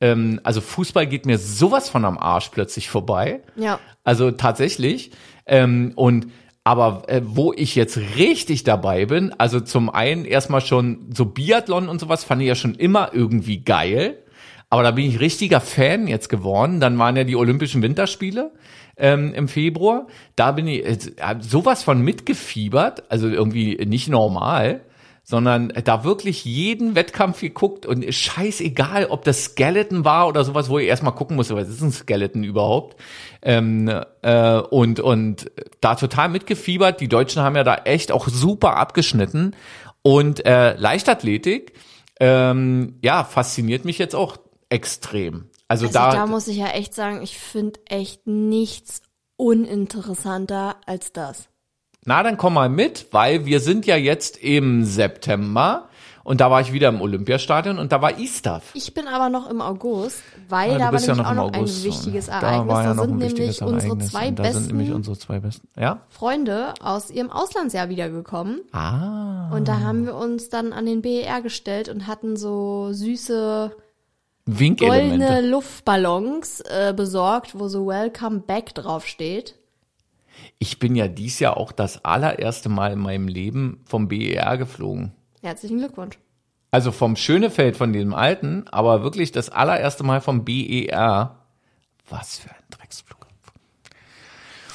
[0.00, 3.40] ähm, also Fußball geht mir sowas von am Arsch plötzlich vorbei.
[3.56, 3.78] Ja.
[4.04, 5.10] Also tatsächlich.
[5.46, 6.28] Ähm, und
[6.64, 11.88] aber äh, wo ich jetzt richtig dabei bin, also zum einen erstmal schon so Biathlon
[11.88, 14.18] und sowas fand ich ja schon immer irgendwie geil.
[14.70, 16.78] Aber da bin ich richtiger Fan jetzt geworden.
[16.78, 18.52] Dann waren ja die Olympischen Winterspiele
[18.98, 20.08] ähm, im Februar.
[20.36, 20.98] Da bin ich äh,
[21.40, 24.82] sowas von mitgefiebert, also irgendwie nicht normal,
[25.28, 30.78] sondern da wirklich jeden Wettkampf geguckt und scheißegal, ob das Skeleton war oder sowas, wo
[30.78, 32.98] ich erstmal gucken musste, was ist ein Skeleton überhaupt?
[33.42, 35.50] Ähm, äh, und, und
[35.82, 37.02] da total mitgefiebert.
[37.02, 39.54] Die Deutschen haben ja da echt auch super abgeschnitten.
[40.00, 41.74] Und äh, Leichtathletik,
[42.20, 44.38] ähm, ja, fasziniert mich jetzt auch
[44.70, 45.50] extrem.
[45.68, 49.02] Also, Also da, da, muss ich ja echt sagen, ich finde echt nichts
[49.36, 51.50] uninteressanter als das.
[52.08, 55.88] Na, dann komm mal mit, weil wir sind ja jetzt im September
[56.24, 58.62] und da war ich wieder im Olympiastadion und da war Easter.
[58.72, 61.34] Ich bin aber noch im August, weil Ja, du da war ja nämlich noch auch
[61.34, 61.78] noch August.
[61.80, 62.68] ein wichtiges Ereignis.
[62.74, 65.18] Da, ja Da noch sind ein nämlich unsere Ereignis zwei da sind nämlich besten unsere
[65.18, 65.68] zwei besten.
[65.78, 66.00] Ja?
[66.08, 68.60] Freunde aus ihrem Auslandsjahr wiedergekommen.
[68.72, 69.50] Ah.
[69.54, 73.72] Und da haben wir uns dann an den BER gestellt und hatten so süße
[74.46, 75.42] goldene.
[75.42, 79.54] Luftballons äh, besorgt, wo so Welcome Back draufsteht.
[80.58, 85.12] Ich bin ja dies Jahr auch das allererste Mal in meinem Leben vom BER geflogen.
[85.42, 86.18] Herzlichen Glückwunsch.
[86.70, 91.36] Also vom Schönefeld, von dem alten, aber wirklich das allererste Mal vom BER.
[92.10, 93.18] Was für ein Drecksflug.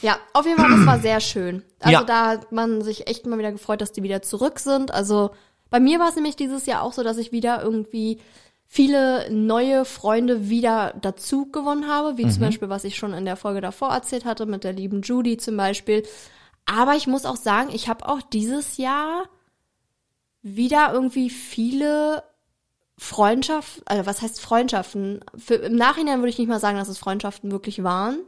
[0.01, 1.63] Ja, auf jeden Fall, das war sehr schön.
[1.79, 2.03] Also Ja.
[2.03, 4.91] da hat man sich echt mal wieder gefreut, dass die wieder zurück sind.
[4.93, 5.31] Also
[5.69, 8.19] bei mir war es nämlich dieses Jahr auch so, dass ich wieder irgendwie
[8.73, 13.35] viele neue Freunde wieder dazu gewonnen habe, wie zum Beispiel, was ich schon in der
[13.35, 16.03] Folge davor erzählt hatte, mit der lieben Judy zum Beispiel.
[16.65, 19.25] Aber ich muss auch sagen, ich habe auch dieses Jahr
[20.41, 22.23] wieder irgendwie viele
[22.97, 25.19] Freundschaften, also was heißt Freundschaften?
[25.37, 28.19] Für, Im Nachhinein würde ich nicht mal sagen, dass es Freundschaften wirklich waren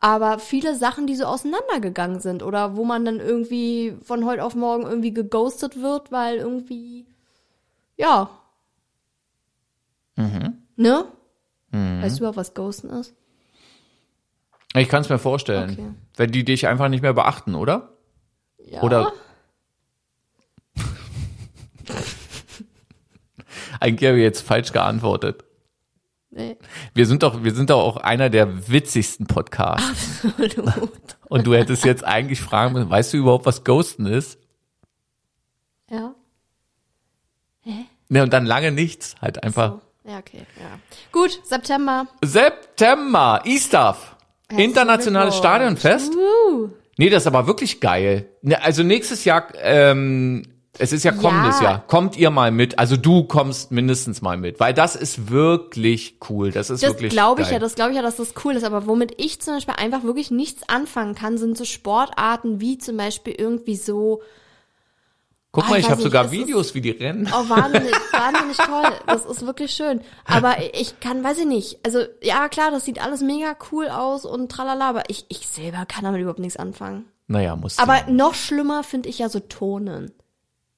[0.00, 4.54] aber viele Sachen, die so auseinandergegangen sind oder wo man dann irgendwie von heute auf
[4.54, 7.06] morgen irgendwie geghostet wird, weil irgendwie,
[7.96, 8.30] ja.
[10.16, 11.04] Ne?
[11.72, 13.14] Weißt du überhaupt, was Ghosten ist?
[14.74, 15.70] Ich kann es mir vorstellen.
[15.70, 15.90] Okay.
[16.16, 17.96] Wenn die dich einfach nicht mehr beachten, oder?
[18.58, 18.82] Ja.
[18.82, 19.12] Oder?
[23.80, 25.44] Eigentlich habe ich jetzt falsch geantwortet.
[26.30, 26.56] Nee.
[26.94, 30.24] Wir sind doch, wir sind doch auch einer der witzigsten Podcasts.
[30.24, 30.92] Absolut.
[31.28, 34.38] Und du hättest jetzt eigentlich fragen müssen, weißt du überhaupt, was Ghosten ist?
[35.90, 36.14] ja.
[38.08, 39.14] Ne, und dann lange nichts.
[39.20, 39.74] Halt einfach.
[39.74, 39.80] So.
[40.10, 40.44] Ja, okay.
[40.58, 40.78] Ja.
[41.12, 42.06] Gut, September.
[42.24, 43.96] September, Easter.
[44.50, 45.36] Internationales.
[45.36, 46.12] Stadionfest.
[46.14, 46.68] Uh.
[46.98, 48.28] Nee, das ist aber wirklich geil.
[48.42, 50.42] Ne, Also nächstes Jahr, ähm,
[50.78, 51.64] es ist ja kommendes Ja.
[51.70, 51.86] Jahr.
[51.86, 52.78] Kommt ihr mal mit?
[52.78, 56.50] Also du kommst mindestens mal mit, weil das ist wirklich cool.
[56.50, 57.54] Das ist Das wirklich glaube ich geil.
[57.54, 58.64] ja, das glaube ich ja, dass das cool ist.
[58.64, 62.96] Aber womit ich zum Beispiel einfach wirklich nichts anfangen kann, sind so Sportarten wie zum
[62.96, 64.20] Beispiel irgendwie so
[65.52, 67.28] Guck Ah, mal, ich ich weiß habe sogar es ist- Videos, wie die rennen.
[67.32, 68.92] Oh, wahnsinnig, wahnsinnig toll.
[69.06, 70.00] Das ist wirklich schön.
[70.24, 71.78] Aber ich kann, weiß ich nicht.
[71.84, 75.86] Also, ja, klar, das sieht alles mega cool aus und tralala, aber ich, ich selber
[75.86, 77.06] kann damit überhaupt nichts anfangen.
[77.26, 77.78] Naja, muss.
[77.78, 80.12] Aber noch schlimmer finde ich ja so Tonen.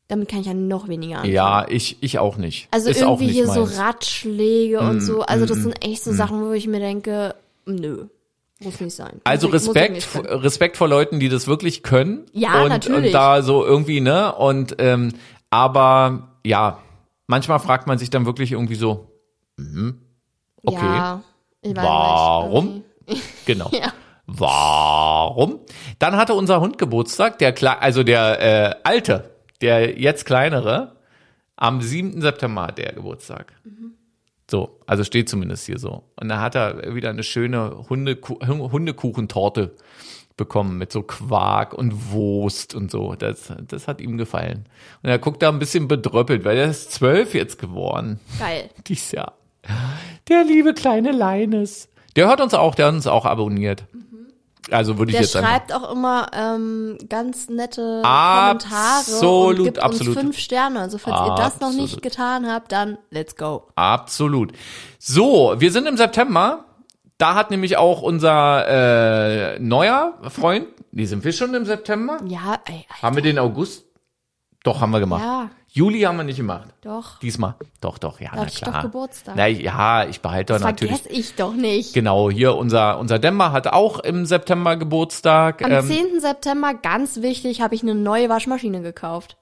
[0.09, 1.33] Damit kann ich ja noch weniger anfangen.
[1.35, 2.69] ja, ich ich auch nicht.
[2.71, 3.77] Also ist irgendwie nicht hier so meins.
[3.77, 5.23] Mm, Ratschläge und so.
[5.23, 8.07] Also das sind echt so Sachen, wo ich mir denke, nö,
[8.65, 9.21] muss nicht sein.
[9.25, 10.29] Also muss ich, muss ich Respekt.
[10.31, 12.27] Respekt vor Leuten, die das wirklich können.
[12.33, 13.07] Ja, und, natürlich.
[13.07, 14.35] Und da so irgendwie, ne?
[14.35, 15.13] Und ähm,
[15.51, 16.79] aber ja,
[17.27, 19.11] manchmal fragt man sich dann wirklich irgendwie so,
[19.57, 20.01] mhm,
[20.65, 21.23] okay, Ja,
[21.61, 22.85] ich Warum?
[23.07, 23.71] Nicht, genau.
[23.73, 23.93] ja.
[24.27, 25.61] Warum?
[25.99, 30.97] Dann hatte unser Hund Geburtstag, der Kle also der äh, alte, der jetzt kleinere,
[31.57, 32.21] am 7.
[32.21, 33.53] September hat der Geburtstag.
[34.53, 36.03] So, also steht zumindest hier so.
[36.15, 39.75] Und da hat er wieder eine schöne Hundeku Hundekuchentorte
[40.37, 43.15] bekommen mit so Quark und Wurst und so.
[43.15, 44.67] Das, das hat ihm gefallen.
[45.03, 48.21] Und er guckt da ein bisschen bedröppelt, weil er ist zwölf jetzt geworden.
[48.39, 48.69] Geil.
[48.87, 49.39] Dies Jahr.
[50.29, 51.89] Der liebe kleine Leines.
[52.15, 53.87] Der hört uns auch, der hat uns auch abonniert.
[54.71, 55.51] Also würde ich Der jetzt einfach.
[55.51, 60.17] schreibt auch immer ähm, ganz nette Absolut, Kommentare und gibt absolut.
[60.17, 60.81] uns fünf Sterne.
[60.81, 62.03] Also falls ihr das noch nicht Absolut.
[62.03, 63.69] getan habt, dann let's go.
[63.75, 64.53] Absolut.
[64.99, 66.65] So, wir sind im September.
[67.19, 72.19] Da hat nämlich auch unser äh, neuer Freund, die sind wir schon im September?
[72.27, 73.85] Ja, ey, ey Haben wir den August?
[74.65, 75.23] Doch, haben wir gemacht.
[75.25, 75.51] Ja.
[75.69, 76.69] Juli haben wir nicht gemacht.
[76.83, 77.19] doch.
[77.21, 77.55] Diesmal.
[77.81, 78.83] Doch, doch, ja, na hab ich doch klar.
[78.83, 79.35] Geburtstag.
[79.37, 81.01] Na ja, ich behalte doch natürlich.
[81.01, 81.95] Vergess ich doch nicht.
[81.95, 85.65] Genau, hier unser, unser Dämmer hat auch im September Geburtstag.
[85.65, 86.21] Am Ähm, 10.
[86.21, 89.37] September, ganz wichtig, habe ich eine neue Waschmaschine gekauft.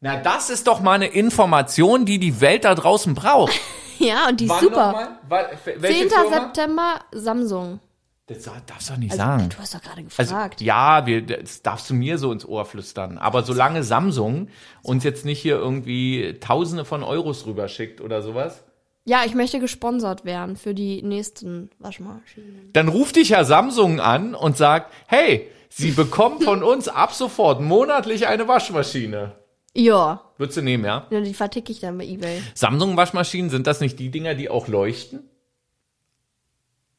[0.00, 3.52] na, das ist doch mal eine Information, die die Welt da draußen braucht.
[4.00, 4.86] Ja, und die ist Wann super.
[5.28, 5.48] nochmal?
[5.78, 6.10] Welche 10.
[6.10, 6.30] Firma?
[6.36, 7.80] September, Samsung.
[8.28, 9.48] Das darfst du doch nicht Also, sagen.
[9.48, 10.60] Du hast doch gerade Also, gefragt.
[10.60, 13.16] ja, wir, das darfst du mir so ins Ohr flüstern.
[13.16, 14.48] Aber solange Samsung
[14.82, 18.64] uns jetzt nicht hier irgendwie Tausende von Euros rüberschickt oder sowas,
[19.06, 22.68] ja, ich möchte gesponsert werden für die nächsten Waschmaschinen.
[22.74, 27.60] dann ruft dich ja Samsung an und sagt, hey, Sie bekommen von uns ab sofort
[27.62, 29.32] monatlich eine Waschmaschine.
[29.74, 31.06] Ja, Würdest du nehmen, ja?
[31.10, 32.42] ja, die verticke ich dann bei Ebay.
[32.54, 35.28] Samsung-Waschmaschinen, sind das nicht die Dinger, die auch leuchten?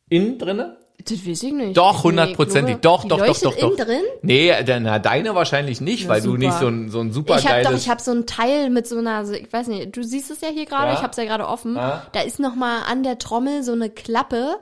[0.09, 0.77] Innen drinne?
[1.05, 1.77] Das weiß ich nicht.
[1.77, 2.81] Doch, Nee, hundertprozentig.
[2.81, 3.75] Glube, Doch, doch, doch, doch, doch.
[3.77, 4.01] drin?
[4.21, 6.37] Nee, na, deine wahrscheinlich nicht, Ja, weil du super.
[6.39, 8.85] nicht so ein, so ein super Ich habe doch, ich habe so ein Teil mit
[8.87, 10.93] so einer, so- ich weiß nicht, du siehst es ja hier gerade, Ja.
[10.93, 11.75] ich habe es ja gerade offen.
[11.75, 12.03] Ja.
[12.11, 14.57] Da ist noch mal an der Trommel so eine Klappe.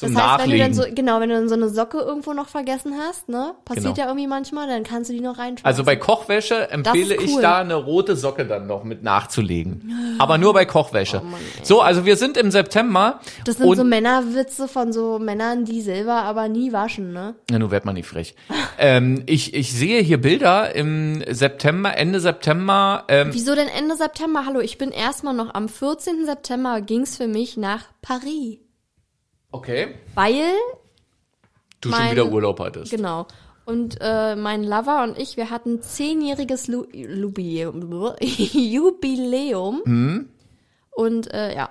[0.00, 0.74] Zum das heißt, wenn du dann Nachlegen.
[0.90, 3.96] so, genau, wenn du dann so eine Socke irgendwo noch vergessen hast, ne, passiert Genau.
[3.98, 5.64] ja irgendwie manchmal, dann kannst du die noch reinschmeißen.
[5.66, 7.42] Also bei Kochwäsche empfehle ist ich cool.
[7.42, 10.16] da eine rote Socke dann noch mit nachzulegen.
[10.18, 11.20] Aber nur bei Kochwäsche.
[11.22, 13.20] Oh Mann, so, also wir sind im September.
[13.44, 17.34] das sind so Männerwitze von so Männern, die selber aber nie waschen, ne?
[17.50, 18.34] Ja, nun wird man nicht frech.
[18.78, 23.04] ähm, ich, ich sehe hier Bilder im September, Ende September.
[23.08, 24.44] Ähm, Wieso denn Ende September?
[24.46, 26.24] Hallo, ich bin erstmal noch am 14.
[26.26, 28.58] September ging's für mich nach Paris.
[29.52, 29.94] Okay.
[30.14, 30.52] Weil
[31.80, 32.90] Du schon Mein- wieder Urlaub hattest.
[32.90, 33.26] Genau.
[33.64, 38.16] Und äh, mein Lover und ich, wir hatten zehnjähriges Lu Jubiläum.
[38.20, 39.82] Jubiläum.
[39.84, 40.28] Hm?
[40.90, 41.70] Und äh, ja,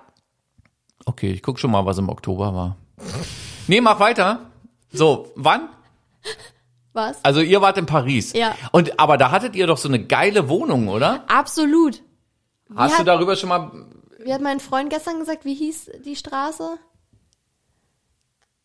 [1.06, 2.78] Okay, ich guck schon mal, was im Oktober war.
[3.68, 4.52] Nee, mach weiter.
[4.92, 5.70] So, wann?
[6.94, 7.24] was?
[7.24, 8.34] Also ihr wart in Paris.
[8.34, 8.56] Ja.
[8.72, 11.24] Und aber da hattet ihr doch so eine geile Wohnung, oder?
[11.28, 12.02] Absolut.
[12.76, 13.72] Hast hat- du darüber schon mal
[14.24, 16.78] Wie hat mein Freund gestern gesagt, wie hieß die Straße?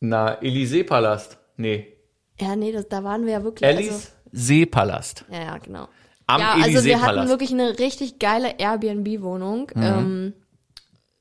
[0.08, 1.38] Na Élysée-Palast?
[1.56, 1.96] Nee.
[2.40, 3.68] Ja, nee, das, da waren wir ja wirklich.
[3.68, 3.90] Also,
[4.32, 5.24] Élysée-Palast.
[5.30, 5.88] ja, ja, genau.
[6.26, 9.70] Am ja, also wir hatten wirklich eine richtig geile Airbnb-Wohnung.
[9.74, 9.82] Mhm.
[9.82, 10.32] Ähm,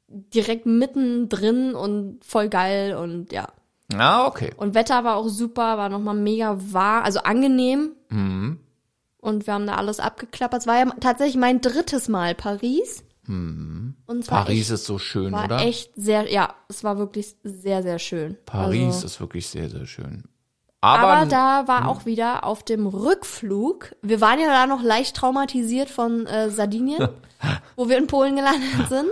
[0.07, 3.47] direkt mittendrin und voll geil und ja.
[3.93, 4.51] Ah, okay.
[4.57, 7.91] Und Wetter war auch super, war nochmal mega warm, also angenehm.
[8.09, 8.59] Mhm.
[9.17, 10.61] Und wir haben da alles abgeklappert.
[10.61, 13.03] Es war ja tatsächlich mein drittes Mal Paris.
[13.25, 13.95] Mhm.
[14.27, 15.59] Paris echt, ist so schön, war oder?
[15.59, 18.37] echt sehr, ja, es war wirklich sehr, sehr schön.
[18.45, 20.23] Paris Also, ist wirklich sehr, sehr schön.
[20.81, 21.67] Aber, aber da Hm.
[21.69, 26.49] war auch wieder auf dem Rückflug, wir waren ja da noch leicht traumatisiert von äh,
[26.49, 27.07] Sardinien,
[27.77, 29.11] wo wir in Polen gelandet sind.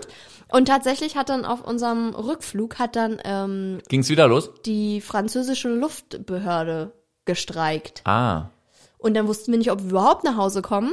[0.50, 4.52] Und tatsächlich hat dann auf unserem Rückflug hat dann ähm, ging's wieder los?
[4.66, 6.92] die französische Luftbehörde
[7.24, 8.02] gestreikt.
[8.04, 8.50] Ah,
[8.98, 10.92] Und dann wussten wir nicht, ob wir überhaupt nach Hause kommen.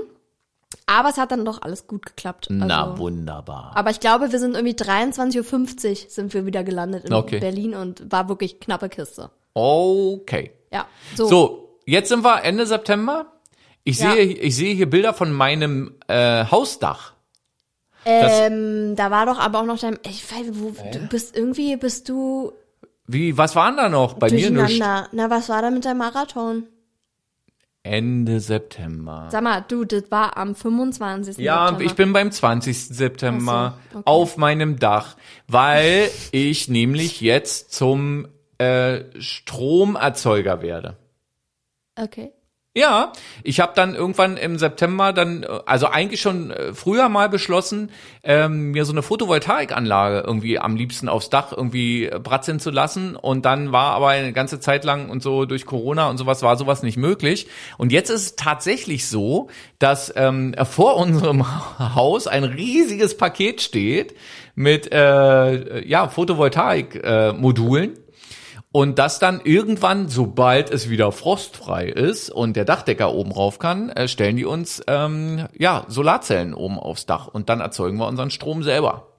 [0.91, 2.47] Aber es hat dann doch alles gut geklappt.
[2.51, 3.73] na Also, wunderbar.
[3.75, 7.41] aber ich glaube, wir sind irgendwie 23.50 Uhr sind wir wieder gelandet in Okay.
[7.41, 9.31] Berlin und war wirklich knappe Kiste.
[9.53, 10.53] Okay.
[10.73, 11.27] Ja, so.
[11.27, 13.27] So, jetzt sind wir Ende September.
[13.85, 14.13] Ich Ja.
[14.13, 17.13] sehe, ich sehe hier Bilder von meinem äh, Hausdach.
[18.07, 22.09] ähm, da war doch aber auch noch dein, ich weiß, wo, du bist irgendwie, bist
[22.09, 22.53] du
[23.07, 24.15] Wie, was waren da noch?
[24.15, 24.81] Bei mir nicht.
[24.81, 26.67] Na, was war da mit deinem Marathon?
[27.83, 29.29] Ende September.
[29.31, 31.39] Sag mal, du, das war am 25.
[31.39, 31.85] Ja, September.
[31.85, 32.89] ich bin beim 20.
[32.89, 34.03] September so, okay.
[34.07, 40.97] auf meinem Dach, weil ich nämlich jetzt zum äh, Stromerzeuger werde.
[41.97, 42.33] Okay.
[42.79, 43.13] Ja,
[43.43, 47.91] ich habe dann irgendwann im September dann, äh, also eigentlich schon äh, früher mal beschlossen,
[48.23, 53.17] ähm, mir so eine Photovoltaikanlage irgendwie am liebsten aufs Dach irgendwie äh, bratzeln zu lassen.
[53.17, 56.57] Und dann war aber eine ganze Zeit lang und so durch Corona und sowas war
[56.57, 57.49] sowas nicht möglich.
[57.79, 59.49] Und jetzt ist es tatsächlich so,
[59.81, 61.45] dass ähm, vor unserem
[61.97, 64.15] Haus ein riesiges Paket steht
[64.55, 67.91] mit äh, ja Photovoltaik-Modulen.
[67.91, 68.08] Äh.
[68.71, 73.89] Und das dann irgendwann, sobald es wieder frostfrei ist und der Dachdecker oben rauf kann,
[73.89, 78.31] äh, stellen die uns ähm, ja Solarzellen oben aufs Dach und dann erzeugen wir unseren
[78.31, 79.18] Strom selber.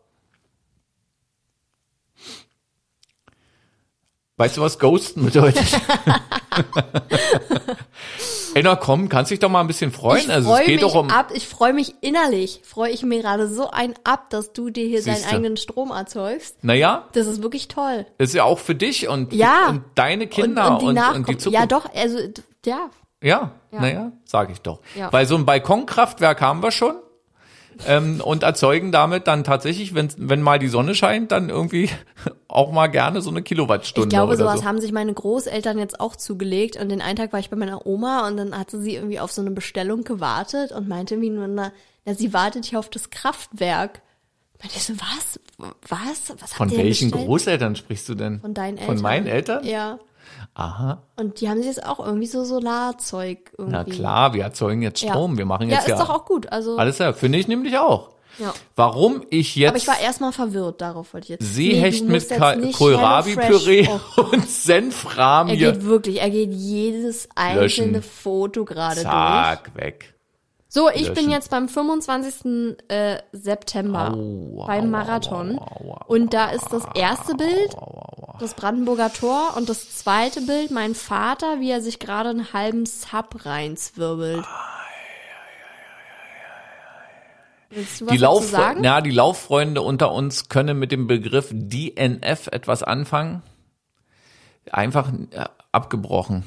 [4.39, 5.65] Weißt du, was Ghosten bedeutet?
[8.55, 10.21] Ey, na komm, kannst dich doch mal ein bisschen freuen.
[10.21, 11.09] Ich also freue es geht mich doch um.
[11.09, 14.87] ab, ich freue mich innerlich, freue ich mir gerade so ein ab, dass du dir
[14.87, 15.29] hier deinen Siehste.
[15.35, 16.63] eigenen Strom erzeugst.
[16.63, 18.05] Naja, Das ist wirklich toll.
[18.17, 19.67] ist ja auch für dich und, Ja.
[19.69, 21.25] und deine Kinder und, und, die und, Nachkommen.
[21.25, 21.59] die Zukunft.
[21.59, 22.17] ja, doch, also
[22.65, 22.89] ja.
[23.21, 23.81] Ja, Ja.
[23.81, 24.79] naja, sag ich doch.
[24.95, 25.11] Ja.
[25.11, 26.95] Weil so ein Balkonkraftwerk haben wir schon.
[27.87, 31.89] Ähm, und erzeugen damit dann tatsächlich, wenn, wenn mal die Sonne scheint, dann irgendwie
[32.47, 34.65] auch mal gerne so eine Kilowattstunde Ich glaube, sowas so.
[34.65, 36.75] haben sich meine Großeltern jetzt auch zugelegt.
[36.77, 39.31] Und den einen Tag war ich bei meiner Oma und dann hatte sie irgendwie auf
[39.31, 41.71] so eine Bestellung gewartet und meinte mir nur, na,
[42.05, 44.01] na sie wartet hier auf das Kraftwerk.
[44.61, 45.39] Meinte ich so, was?
[45.87, 46.33] Was?
[46.41, 47.11] Was Von welchen?
[47.11, 48.41] Großeltern sprichst du denn?
[48.41, 48.95] Von deinen Eltern.
[48.95, 49.65] Von meinen Eltern?
[49.65, 49.99] Ja.
[50.59, 51.01] Aha.
[51.15, 53.71] Und die haben sich jetzt auch irgendwie so Solarzeug irgendwie.
[53.77, 55.11] Na klar, wir erzeugen jetzt Ja.
[55.11, 55.37] Strom.
[55.37, 56.51] Wir machen Ja, jetzt ist ja, doch auch gut.
[56.51, 57.13] Also, alles ja.
[57.13, 58.09] Finde ich nämlich auch.
[58.39, 58.53] ja.
[58.75, 61.53] Warum ich jetzt Aber ich war erstmal verwirrt, darauf wollte ich jetzt.
[61.55, 67.61] Seehecht Nee, mit Kohlrabi-Püree Oh, und Senfrahm er geht wirklich, er geht jedes einzelne
[67.99, 68.01] Löschen.
[68.03, 69.03] Foto gerade durch.
[69.05, 70.13] Zack, weg.
[70.71, 71.31] So, ich bin Löschen.
[71.31, 72.77] jetzt beim 25.
[72.89, 75.57] Äh, September Au, beim Marathon.
[75.57, 77.75] au, Und da ist das erste Bild
[78.39, 82.85] das Brandenburger Tor und das zweite Bild mein Vater, wie er sich gerade einen halben
[82.85, 84.45] Sub reinzwirbelt.
[87.71, 88.79] Die, Lauf sagen?
[88.81, 93.43] na, die Lauffreunde unter uns können mit dem Begriff DNF etwas anfangen.
[94.71, 96.43] Einfach äh, abgebrochen.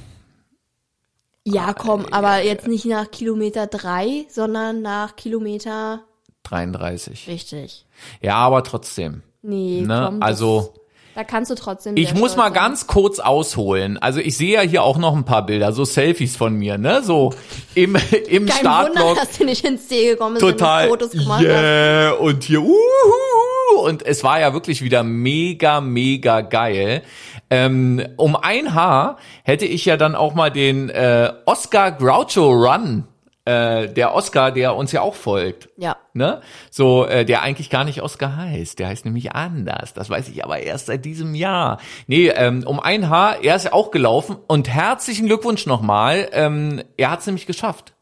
[1.44, 6.04] Ja, komm, aber jetzt nicht nach Kilometer drei, sondern nach Kilometer
[6.44, 7.26] 33.
[7.28, 7.86] richtig.
[8.20, 9.22] Ja, aber trotzdem.
[9.42, 10.02] Nee, Ne?
[10.06, 10.74] komm, Also
[11.14, 11.96] da kannst du trotzdem.
[11.96, 12.54] ich muss mal sein.
[12.54, 13.98] ganz kurz ausholen.
[13.98, 17.02] Also ich sehe ja hier auch noch ein paar Bilder, so Selfies von mir, ne?
[17.02, 17.34] So
[17.74, 17.96] im,
[18.28, 19.16] im Kein Wunder, Startblock.
[19.16, 21.44] dass du nicht ins Ziel gekommen bist, total du Fotos gemacht hast.
[21.44, 23.80] yeah und hier uhuhu.
[23.84, 27.02] und es war ja wirklich wieder mega mega geil.
[27.50, 33.04] Ähm, um ein Haar hätte ich ja dann auch mal den äh, Oscar Groucho Run,
[33.44, 35.68] äh, der Oscar, der uns ja auch folgt.
[35.76, 35.96] Ja.
[36.14, 36.40] Ne?
[36.70, 38.78] So, äh, der eigentlich gar nicht Oscar heißt.
[38.78, 39.94] Der heißt nämlich anders.
[39.94, 41.78] Das weiß ich aber erst seit diesem Jahr.
[42.06, 46.28] Nee, ähm, um ein Haar, er ist ja auch gelaufen und herzlichen Glückwunsch nochmal.
[46.32, 47.94] Ähm, er hat es nämlich geschafft.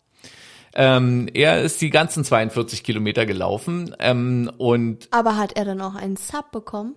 [0.75, 5.95] Ähm, er ist die ganzen 42 Kilometer gelaufen ähm, und Aber hat er dann auch
[5.97, 6.95] einen Sub bekommen?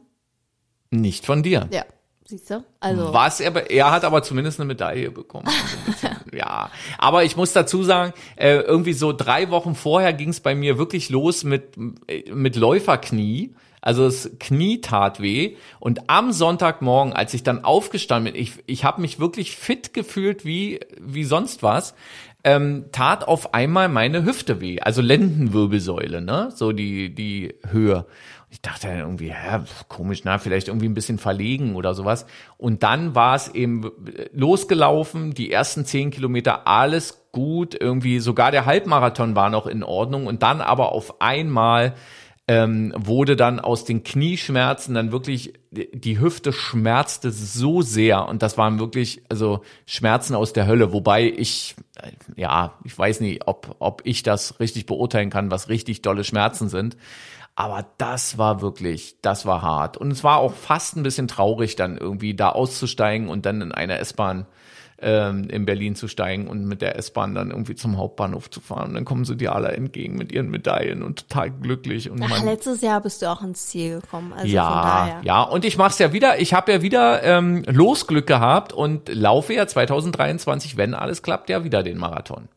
[0.93, 1.67] nicht von dir.
[1.71, 1.85] Ja.
[2.33, 2.63] Siehst du?
[2.79, 3.13] Also.
[3.13, 5.45] Was er, er hat aber zumindest eine Medaille bekommen.
[5.53, 10.13] So ein bisschen, ja, aber ich muss dazu sagen, äh, irgendwie so drei Wochen vorher
[10.13, 13.53] ging es bei mir wirklich los mit äh, mit Läuferknie.
[13.81, 18.83] Also das Knie tat weh und am Sonntagmorgen, als ich dann aufgestanden bin, ich ich
[18.83, 21.93] habe mich wirklich fit gefühlt wie wie sonst was.
[22.43, 28.07] Ähm, tat auf einmal meine Hüfte weh, also Lendenwirbelsäule, ne, so die die Höhe.
[28.53, 32.27] Ich dachte irgendwie, hä, komisch, na, vielleicht irgendwie ein bisschen verlegen oder sowas.
[32.55, 33.89] Und dann war es eben
[34.31, 40.27] losgelaufen, die ersten zehn Kilometer, alles gut, irgendwie sogar der Halbmarathon war noch in Ordnung.
[40.27, 41.95] Und dann aber auf einmal
[42.47, 48.59] ähm, wurde dann aus den Knieschmerzen dann wirklich, die Hüfte schmerzte so sehr und das
[48.59, 53.77] waren wirklich, also Schmerzen aus der Hölle, wobei ich, äh, ja, ich weiß nicht, ob,
[53.79, 56.97] ob ich das richtig beurteilen kann, was richtig dolle Schmerzen sind.
[57.55, 59.97] Aber das war wirklich, das war hart.
[59.97, 63.71] Und es war auch fast ein bisschen traurig, dann irgendwie da auszusteigen und dann in
[63.71, 64.47] einer S-Bahn
[65.03, 68.89] ähm, in Berlin zu steigen und mit der S-Bahn dann irgendwie zum Hauptbahnhof zu fahren.
[68.89, 72.09] Und dann kommen sie dir alle entgegen mit ihren Medaillen und total glücklich.
[72.09, 74.33] Und Ach, letztes Jahr bist du auch ins Ziel gekommen.
[74.33, 75.21] Also von ja, daher.
[75.23, 75.43] ja.
[75.43, 76.39] Und ich mach's ja wieder.
[76.39, 81.63] Ich habe ja wieder ähm, Losglück gehabt und laufe ja 2023, wenn alles klappt, ja
[81.63, 82.47] wieder den Marathon.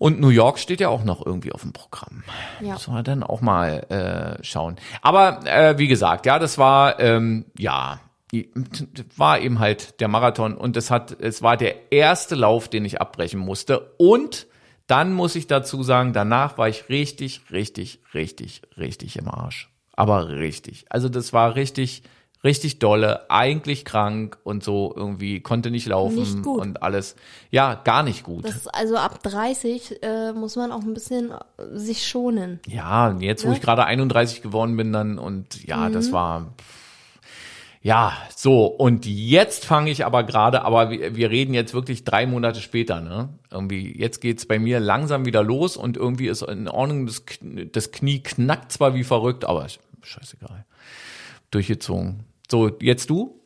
[0.00, 2.24] Und New York steht ja auch noch irgendwie auf dem Programm.
[2.60, 2.72] Ja.
[2.72, 4.76] Müssen wir dann auch mal äh, schauen.
[5.02, 8.00] Aber äh, wie gesagt, ja, das war ähm, ja
[9.16, 13.00] war eben halt der Marathon und es hat es war der erste Lauf, den ich
[13.00, 14.46] abbrechen musste und
[14.86, 19.68] dann muss ich dazu sagen, danach war ich richtig, richtig, richtig, richtig im Arsch.
[19.92, 20.86] Aber richtig.
[20.88, 22.04] Also das war richtig,
[22.42, 26.60] richtig dolle, eigentlich krank und so irgendwie konnte nicht laufen Nicht gut.
[26.60, 27.14] und alles.
[27.50, 28.44] Ja, gar nicht gut.
[28.46, 31.36] Das also ab 30 äh, muss man auch ein bisschen äh,
[31.74, 32.60] sich schonen.
[32.66, 33.54] Ja, und jetzt, wo Ja.
[33.54, 35.92] ich gerade 31 geworden bin dann und ja, Mhm.
[35.92, 36.54] das war
[37.82, 42.26] ja, so und jetzt fange ich aber gerade, aber wir, wir reden jetzt wirklich drei
[42.26, 43.30] Monate später, ne?
[43.50, 47.70] Irgendwie jetzt geht's bei mir langsam wieder los und irgendwie ist in Ordnung, das, Kn-
[47.72, 49.66] das Knie knackt zwar wie verrückt, aber
[50.02, 50.66] scheißegal.
[51.50, 52.24] Durchgezogen.
[52.50, 53.36] So, jetzt du?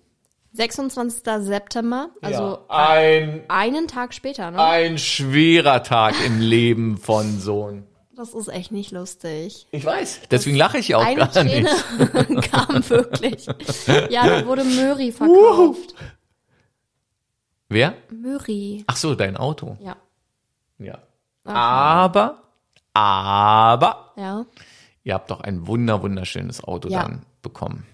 [0.53, 1.23] 26.
[1.41, 4.63] September, also ja, ein einen Tag später, ne?
[4.63, 7.77] ein schwerer Tag im Leben von so
[8.15, 9.67] Das ist echt nicht lustig.
[9.73, 10.21] Ich weiß.
[10.31, 11.67] Deswegen lache ich auch Eine gar nicht.
[11.67, 13.47] Träne kam wirklich.
[14.11, 15.95] Ja, da wurde Möri verkauft.
[17.69, 17.95] Wer?
[18.11, 18.85] Möri.
[18.87, 19.77] Ach so, dein Auto.
[19.81, 19.97] Ja.
[20.79, 20.99] Ja.
[21.45, 22.43] Ach, Aber,
[22.93, 24.47] aber, Ja.
[25.03, 27.03] ihr habt doch ein wunder, wunderschönes Auto Ja.
[27.03, 27.87] dann bekommen.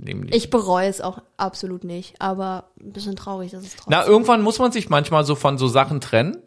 [0.00, 0.34] Nämlich.
[0.34, 3.90] Ich bereue es auch absolut nicht, aber ein bisschen traurig, dass es trotzdem.
[3.90, 6.38] Na, irgendwann muss man sich manchmal so von so Sachen trennen.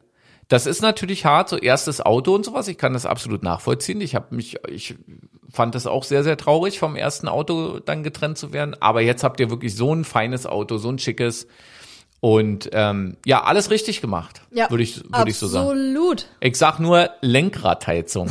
[0.47, 2.67] Das ist natürlich hart, so erstes Auto und sowas.
[2.67, 4.01] Ich kann das absolut nachvollziehen.
[4.01, 4.95] Ich habe mich, ich
[5.49, 8.75] fand das auch sehr, sehr traurig, vom ersten Auto dann getrennt zu werden.
[8.81, 11.47] Aber jetzt habt ihr wirklich so ein feines Auto, so ein schickes
[12.21, 15.69] und ähm, ja, alles richtig gemacht, ja, würde ich, würde ich so sagen.
[15.69, 16.27] Absolut.
[16.39, 18.29] Ich sag nur Lenkradheizung.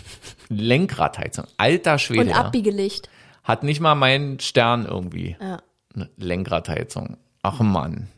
[0.48, 1.46] Lenkradheizung.
[1.56, 2.30] Alter Schwede.
[2.30, 2.32] Und.
[2.32, 3.08] Abbiegelicht.
[3.42, 5.36] Hat nicht mal meinen Stern irgendwie.
[5.40, 5.58] Ja.
[5.94, 7.16] Eine Lenkradheizung.
[7.42, 8.08] Ach Mann.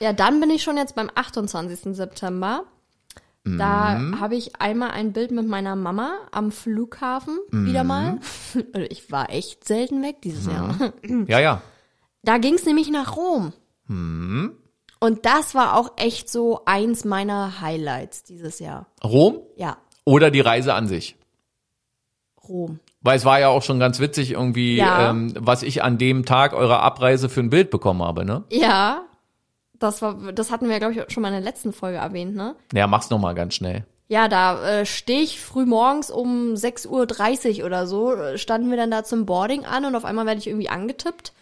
[0.00, 1.94] Ja, dann bin ich schon jetzt beim 28.
[1.94, 2.64] September.
[3.42, 8.18] Da habe ich einmal ein Bild mit meiner Mama am Flughafen wieder mal.
[8.74, 10.92] Also Ich war echt selten weg dieses Jahr.
[11.26, 11.62] Ja, ja.
[12.22, 13.52] Da ging es nämlich nach Rom.
[13.88, 18.86] Und das war auch echt so eins meiner Highlights dieses Jahr.
[19.02, 21.16] Rom Ja, oder die Reise an sich.
[22.46, 22.78] Rom.
[23.02, 25.10] Weil es war ja auch schon ganz witzig irgendwie, Ja.
[25.10, 28.44] ähm, was ich an dem Tag eurer Abreise für ein Bild bekommen habe, ne?
[28.50, 29.04] Ja,
[29.78, 32.56] das war, das hatten wir, glaube ich, schon mal in der letzten Folge erwähnt, ne?
[32.74, 33.86] Ja, mach's noch mal ganz schnell.
[34.08, 38.76] Ja, da äh, stehe ich früh morgens um 6.30 Uhr oder so, äh, standen wir
[38.76, 41.32] dann da zum Boarding an und auf einmal werde ich irgendwie angetippt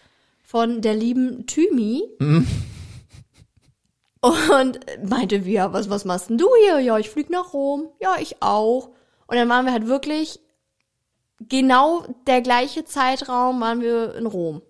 [0.43, 2.03] von der lieben Thymi.
[4.21, 4.79] Und
[5.09, 6.79] meinte, wir, was, was machst denn du hier?
[6.79, 7.87] Ja, ich flieg nach Rom.
[8.01, 8.89] Ja, ich auch.
[9.27, 10.39] Und dann waren wir halt wirklich
[11.39, 14.61] genau der gleiche Zeitraum waren wir in Rom.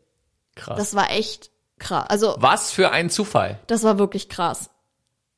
[0.55, 0.77] Krass.
[0.77, 2.05] Das war echt krass.
[2.09, 3.59] Also, was für ein Zufall.
[3.67, 4.69] das war wirklich krass.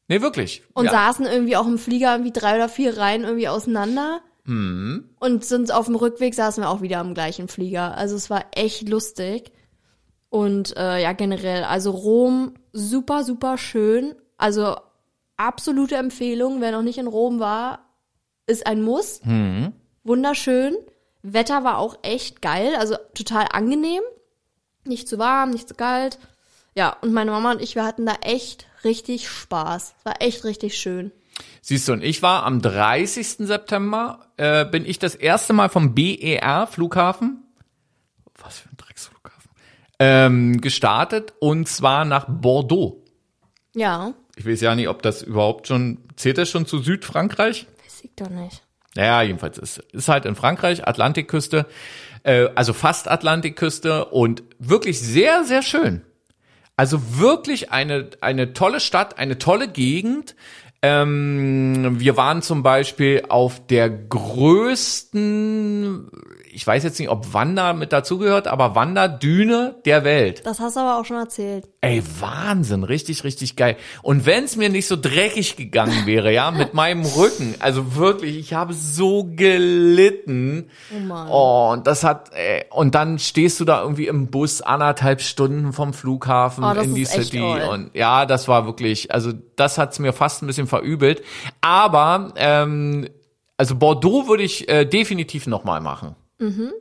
[0.07, 0.63] Nee, wirklich.
[0.73, 0.91] Und ja.
[0.91, 4.21] saßen irgendwie auch im Flieger irgendwie drei oder vier Reihen irgendwie auseinander.
[4.43, 5.09] Mhm.
[5.19, 7.95] Und sind auf dem Rückweg saßen wir auch wieder im gleichen Flieger.
[7.97, 9.53] Also es war echt lustig.
[10.29, 14.15] Und äh, ja, generell, also Rom super, super schön.
[14.38, 14.75] Also
[15.38, 17.88] absolute Empfehlung, wer noch nicht in Rom war,
[18.47, 19.21] ist ein Muss.
[19.23, 19.73] Mhm.
[20.03, 20.75] Wunderschön.
[21.24, 24.01] Wetter war auch echt geil, also total angenehm.
[24.86, 26.17] Nicht zu warm, nicht zu kalt.
[26.74, 29.95] Ja, und meine Mama und ich, wir hatten da echt richtig Spaß.
[29.99, 31.11] Es war echt richtig schön.
[31.61, 33.28] Siehst du, und ich war am 30.
[33.47, 37.43] September, äh, bin ich das erste Mal vom BER Flughafen,
[38.39, 39.51] was für ein Drecksflughafen,
[39.99, 43.03] ähm, gestartet und zwar nach Bordeaux.
[43.74, 47.67] Ja, Ich weiß ja nicht, ob das überhaupt schon, zählt das schon zu Südfrankreich?
[47.84, 48.63] weiß ich doch nicht.
[48.95, 51.65] Naja, jedenfalls ist, ist halt in Frankreich, Atlantikküste,
[52.23, 56.01] äh, also fast Atlantikküste und wirklich sehr, sehr schön.
[56.75, 60.35] Also wirklich eine, eine tolle Stadt, eine tolle Gegend.
[60.81, 65.11] Ähm, wir waren zum Beispiel auf der größten,
[66.53, 70.45] ich weiß jetzt nicht, ob Wander mit dazugehört, aber Wanderdüne der Welt.
[70.45, 71.67] Das hast du aber auch schon erzählt.
[71.81, 73.77] Ey, Wahnsinn, richtig, richtig geil.
[74.01, 78.37] Und wenn es mir nicht so dreckig gegangen wäre, ja, mit meinem Rücken, also wirklich,
[78.37, 80.69] ich habe so gelitten.
[80.95, 81.27] Oh Mann.
[81.29, 85.73] Oh, und das hat, ey, und dann stehst du da irgendwie im Bus anderthalb Stunden
[85.73, 90.13] vom Flughafen Oh, in die City und ja, das war wirklich, also das hat's mir
[90.13, 91.23] fast ein bisschen verübelt.
[91.61, 93.07] Aber ähm,
[93.57, 96.15] also Bordeaux würde ich äh, definitiv noch mal machen.
[96.41, 96.73] Mhm.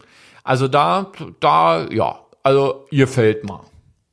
[0.43, 3.65] Also da, da, ja, also ihr fällt mal.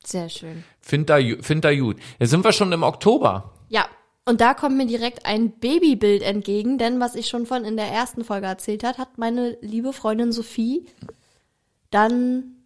[0.04, 0.62] Sehr schön.
[0.80, 1.96] Find da, find da gut.
[2.18, 3.52] Jetzt sind wir schon im Oktober.
[3.68, 3.86] Ja,
[4.26, 7.88] und da kommt mir direkt ein Babybild entgegen, denn was ich schon von in der
[7.88, 10.86] ersten Folge erzählt hat, hat meine liebe Freundin Sophie
[11.90, 12.56] dann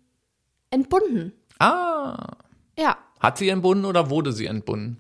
[0.70, 1.33] entbunden.
[1.59, 2.37] Ah.
[2.78, 4.97] Ja, Hat sie entbunden oder wurde sie entbunden?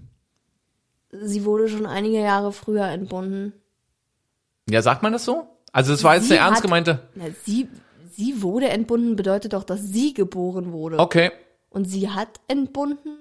[1.10, 3.52] sie wurde schon einige Jahre früher entbunden.
[4.70, 5.46] Ja, sagt man das so?
[5.72, 7.08] Also es war jetzt Sie eine ernst hat- gemeinte.
[7.14, 7.68] Na, sie,
[8.10, 10.98] sie wurde entbunden bedeutet doch, dass sie geboren wurde.
[10.98, 11.30] Okay.
[11.70, 13.16] Und sie hat entbunden,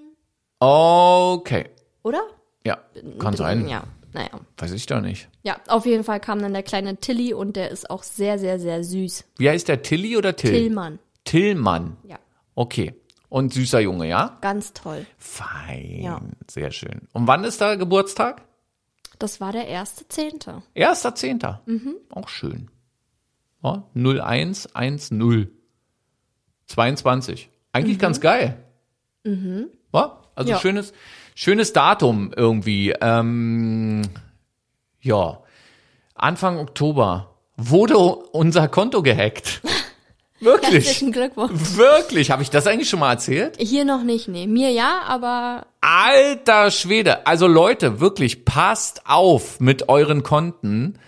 [0.59, 1.69] Okay.
[2.03, 2.21] oder?
[2.65, 2.77] Ja,
[3.17, 3.67] kann sein.
[3.67, 3.83] Ja,
[4.13, 4.29] naja.
[4.57, 5.27] Weiß ich doch nicht.
[5.43, 8.59] Ja, auf jeden Fall kam dann der kleine Tilly und der ist auch sehr, sehr,
[8.59, 9.23] sehr süß.
[9.37, 10.51] Wie heißt der Tilly oder Till?
[10.51, 10.99] Tillmann.
[11.23, 11.97] Tillmann.
[12.07, 12.19] Ja,
[12.55, 12.93] Okay.
[13.29, 14.37] Und süßer Junge, ja?
[14.41, 15.05] ganz toll.
[15.17, 16.01] Fein.
[16.03, 16.21] Ja.
[16.49, 17.07] Sehr schön.
[17.13, 18.41] Und wann ist da Geburtstag?
[19.21, 20.63] Das war der erste Zehnte.
[20.73, 21.61] Erster Zehnter.
[21.65, 21.95] Mhm.
[22.09, 22.69] Auch schön.
[23.63, 25.49] Ja, 0110.
[26.67, 27.49] 22.
[27.73, 28.57] Eigentlich ganz geil.
[29.23, 29.67] Ja, also Mhm.
[30.47, 30.59] Ja.
[30.59, 30.93] schönes,
[31.35, 32.93] schönes Datum irgendwie.
[33.01, 34.01] Ähm,
[35.01, 35.43] ja.
[36.15, 39.61] Anfang Oktober wurde unser Konto gehackt.
[40.39, 40.73] Wirklich.
[40.85, 41.75] Herzlichen Glückwunsch.
[41.75, 42.31] Wirklich.
[42.31, 43.57] Habe ich das eigentlich schon mal erzählt?
[43.59, 44.47] Hier noch nicht, nee.
[44.47, 47.25] Mir ja, aber Alter Schwede.
[47.25, 50.99] Also Leute, wirklich, passt auf mit euren Konten.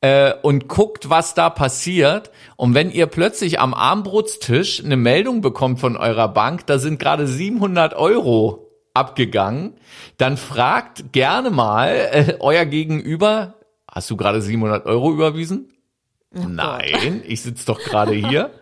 [0.00, 2.30] äh, und guckt, was da passiert.
[2.56, 7.26] Und wenn ihr plötzlich am Armbrutstisch eine Meldung bekommt von eurer Bank, da sind gerade
[7.26, 9.74] 700 Euro abgegangen,
[10.16, 13.54] dann fragt gerne mal äh, euer Gegenüber,
[13.90, 15.72] hast du gerade 700 Euro überwiesen?
[16.30, 18.50] Nein, ich sitze doch gerade hier.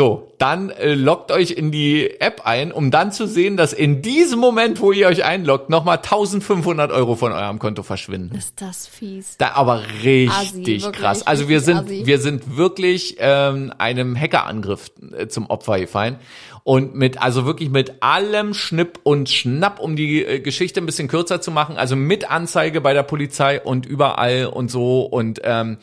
[0.00, 4.00] So, dann äh, loggt euch in die App ein, um dann zu sehen, dass in
[4.00, 8.34] diesem Moment, wo ihr euch einloggt, nochmal 1500 Euro von eurem Konto verschwinden.
[8.34, 9.36] Ist das fies.
[9.36, 11.26] Da aber richtig wirklich, krass.
[11.26, 16.16] Also wir sind, wir sind wirklich ähm, einem Hackerangriff äh, zum Opfer gefallen.
[16.64, 21.08] Und mit, also wirklich mit allem Schnipp und Schnapp, um die äh, Geschichte ein bisschen
[21.08, 25.76] kürzer zu machen, also mit Anzeige bei der Polizei und überall und so und ähm,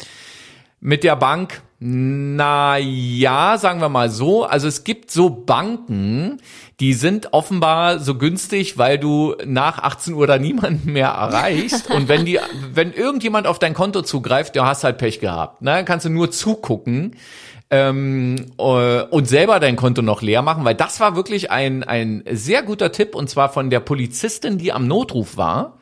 [0.80, 4.46] mit der Bank, na ja, sagen wir mal so.
[4.46, 6.42] Also es gibt so Banken,
[6.80, 11.90] die sind offenbar so günstig, weil du nach 18 Uhr da niemanden mehr erreichst.
[11.94, 12.40] Und wenn die,
[12.74, 15.62] wenn irgendjemand auf dein Konto zugreift, du hast halt Pech gehabt.
[15.62, 15.72] Ne?
[15.72, 17.16] Dann kannst du nur zugucken
[17.70, 22.24] ähm, äh, und selber dein Konto noch leer machen, weil das war wirklich ein, ein
[22.32, 25.78] sehr guter Tipp und zwar von der Polizistin, die am Notruf war.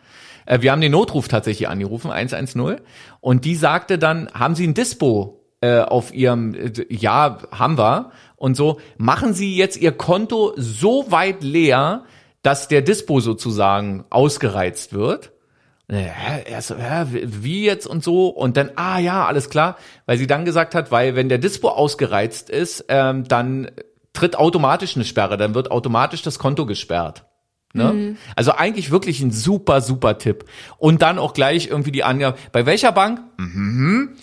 [0.45, 2.81] Äh, wir haben den Notruf tatsächlich angerufen, 110,
[3.21, 8.11] und die sagte dann, haben Sie ein Dispo äh, auf Ihrem, äh, ja, haben wir,
[8.35, 12.03] und so, machen Sie jetzt Ihr Konto so weit leer,
[12.43, 15.31] dass der Dispo sozusagen ausgereizt wird.
[16.59, 20.43] So, hä, wie jetzt und so und dann, ah ja, alles klar, weil sie dann
[20.45, 23.69] gesagt hat, weil wenn der Dispo ausgereizt ist, ähm, dann
[24.13, 27.25] tritt automatisch eine Sperre, dann wird automatisch das Konto gesperrt.
[27.75, 28.15] Ne?
[28.37, 30.45] Also eigentlich wirklich ein super, super Tipp.
[30.77, 33.19] Und dann auch gleich irgendwie die Angabe, bei welcher Bank?
[33.37, 34.15] Mhm.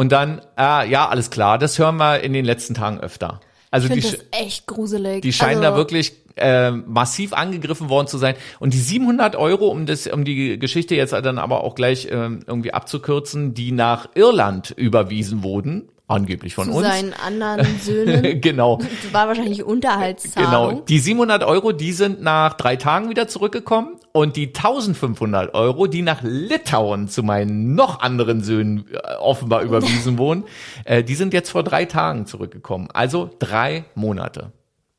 [0.00, 3.38] Und dann, ah, ja, alles klar, das hören wir in den letzten Tagen öfter.
[3.70, 5.20] Also Ich die, das echt gruselig.
[5.20, 8.34] die scheinen also, da wirklich äh, massiv angegriffen worden zu sein.
[8.60, 12.40] Und die 700 Euro, um das, um die Geschichte jetzt dann aber auch gleich ähm,
[12.46, 16.86] irgendwie abzukürzen, die nach Irland überwiesen wurden, angeblich von zu uns.
[16.86, 18.40] seinen anderen Söhnen.
[18.40, 18.78] genau.
[18.78, 20.86] Das war wahrscheinlich Genau, Unterhaltszahlung.
[20.86, 26.02] die 700 Euro, die sind nach drei Tagen wieder zurückgekommen und die 1500 Euro, die
[26.02, 30.44] nach Litauen zu meinen noch anderen Söhnen äh, offenbar überwiesen wurden,
[30.84, 32.88] äh, die sind jetzt vor drei Tagen zurückgekommen.
[32.92, 34.52] Also drei Monate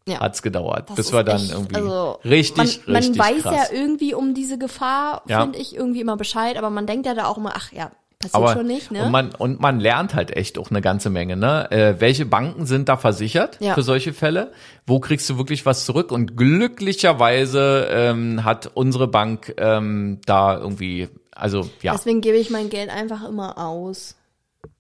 [0.08, 0.20] Ja.
[0.22, 3.70] hat's gedauert, Das bis wir dann echt- irgendwie also, richtig, man, richtig Man weiß krass.
[3.72, 5.42] ja irgendwie um diese Gefahr, Ja.
[5.42, 7.92] finde ich, irgendwie immer Bescheid, aber man denkt ja da auch immer, ach ja,
[8.22, 9.04] passiert aber schon nicht, ne?
[9.06, 11.70] und man und man lernt halt echt auch eine ganze Menge, ne?
[11.72, 13.74] Äh, welche Banken sind da versichert Ja.
[13.74, 14.52] für solche Fälle?
[14.86, 16.12] Wo kriegst du wirklich was zurück?
[16.12, 22.70] Und glücklicherweise ähm, hat unsere Bank ähm, da irgendwie, also ja, Deswegen gebe ich mein
[22.70, 24.16] Geld einfach immer aus.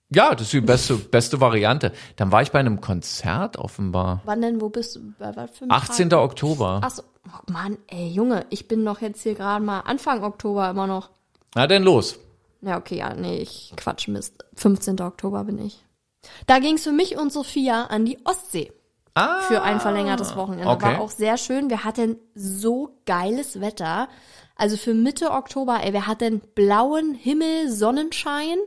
[0.09, 1.91] ja, das ist die beste beste Variante.
[2.17, 4.21] Dann war ich bei einem Konzert offenbar.
[4.25, 4.99] Wann denn, wo bist du?
[5.19, 6.09] Bei einem 18.
[6.09, 6.19] Tag?
[6.19, 6.81] Oktober.
[6.83, 10.69] Ach so, oh Mann, ey, Junge, ich bin doch jetzt hier gerade mal Anfang Oktober
[10.69, 11.09] immer noch.
[11.55, 12.19] Na denn los.
[12.61, 14.45] Ja, okay, ja, nee, ich quatsch Mist.
[14.55, 14.99] 15.
[15.01, 15.83] Oktober bin ich.
[16.45, 18.71] Da ging's für mich und Sophia an die Ostsee.
[19.13, 20.67] Ah, für ein verlängertes Wochenende.
[20.69, 20.85] okay.
[20.85, 21.69] War auch sehr schön.
[21.69, 24.07] Wir hatten so geiles Wetter.
[24.55, 28.57] Also für Mitte Oktober, ey, wir hatten blauen Himmel, Sonnenschein.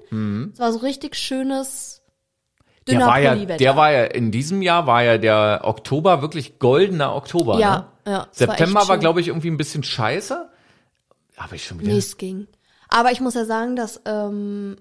[0.53, 2.03] Es war so richtig schönes
[2.87, 2.91] Mhm.
[2.91, 6.59] der dünner war ja, der war ja in diesem Jahr war ja der Oktober wirklich
[6.59, 7.59] goldener Oktober.
[7.59, 8.13] Ja, ne?
[8.13, 9.01] ja, war September war, schön.
[9.01, 10.51] glaube ich, irgendwie ein bisschen scheiße.
[11.37, 11.91] Aber ich schon wieder.
[11.93, 12.47] Nee, es ging.
[12.97, 14.77] Aber ich muss ja sagen, dass ähm,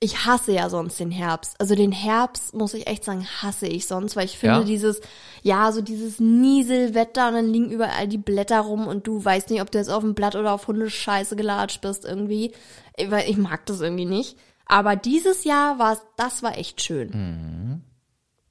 [0.00, 1.56] ich hasse ja sonst den Herbst.
[1.60, 4.64] Also den Herbst, muss ich echt sagen, hasse ich sonst, weil ich finde Ja?
[4.64, 5.00] dieses,
[5.42, 9.60] ja, so dieses Nieselwetter und dann liegen überall die Blätter rum und du weißt nicht,
[9.60, 12.52] ob du jetzt auf dem Blatt oder auf Hundescheiße gelatscht bist irgendwie.
[12.96, 14.38] Ich- Weil ich mag das irgendwie nicht.
[14.66, 17.82] Aber dieses Jahr war das war echt schön.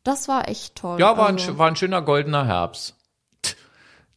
[0.04, 0.96] Das war echt toll.
[0.96, 1.00] Mhm.
[1.00, 2.96] Ja, war, ein, also, sch- war ein schöner goldener Herbst.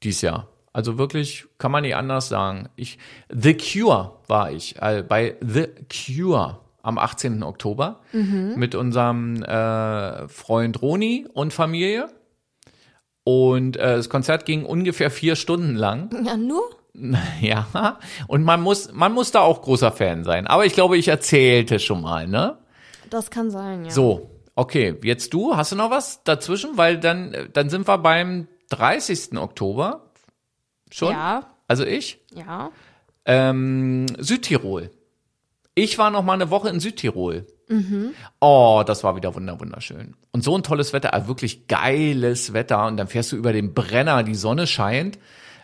[0.02, 0.48] Dies Jahr.
[0.72, 2.68] Also wirklich, kann man nicht anders sagen.
[2.76, 2.98] Ich,
[3.28, 7.42] The Cure war ich, äh, bei The Cure am 18.
[7.42, 8.54] Oktober Mhm.
[8.56, 12.08] mit unserem äh, Freund Roni und Familie.
[13.24, 16.10] Und äh, das Konzert ging ungefähr vier Stunden lang.
[16.24, 16.62] ja, nur?
[17.40, 20.46] Ja, und man muss, man muss da auch großer Fan sein.
[20.48, 22.58] Aber ich glaube, ich erzählte schon mal, ne?
[23.10, 23.90] Das kann sein, ja.
[23.92, 26.76] So, okay, jetzt du, hast du noch was dazwischen?
[26.76, 29.38] Weil dann, dann sind wir beim 30.
[29.38, 30.09] Oktober.
[30.90, 31.12] Schon?
[31.12, 32.20] Ja, Also ich?
[32.34, 32.70] ja.
[33.26, 34.90] Ähm, Südtirol.
[35.74, 37.46] Ich war noch mal eine Woche in Südtirol.
[37.68, 38.10] Mhm.
[38.40, 40.14] Oh, das war wieder wunder wunderschön.
[40.32, 42.86] Und so ein tolles Wetter, also wirklich geiles Wetter.
[42.86, 45.18] Und dann fährst du über den Brenner, die Sonne scheint.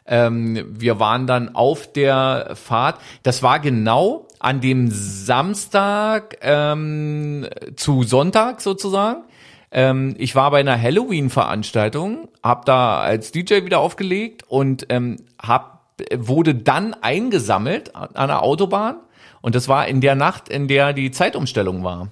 [0.06, 3.00] Ähm, wir waren dann auf der Fahrt.
[3.24, 9.24] Das war genau an dem Samstag ähm, zu Sonntag sozusagen.
[9.70, 15.96] Ähm, ich war bei einer Halloween-Veranstaltung, hab da als DJ wieder aufgelegt und ähm, hab,
[16.14, 18.96] wurde dann eingesammelt an an der Autobahn.
[19.40, 22.08] Und das war in der Nacht, in der die Zeitumstellung war.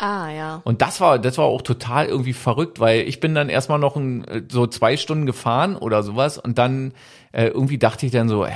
[0.00, 0.60] Ah, ja.
[0.62, 3.96] Und das war, das war auch total irgendwie verrückt, weil ich bin dann erstmal noch
[3.96, 6.92] ein, äh, so zwei Stunden gefahren oder sowas und dann
[7.32, 8.52] äh, irgendwie dachte ich dann so, hä,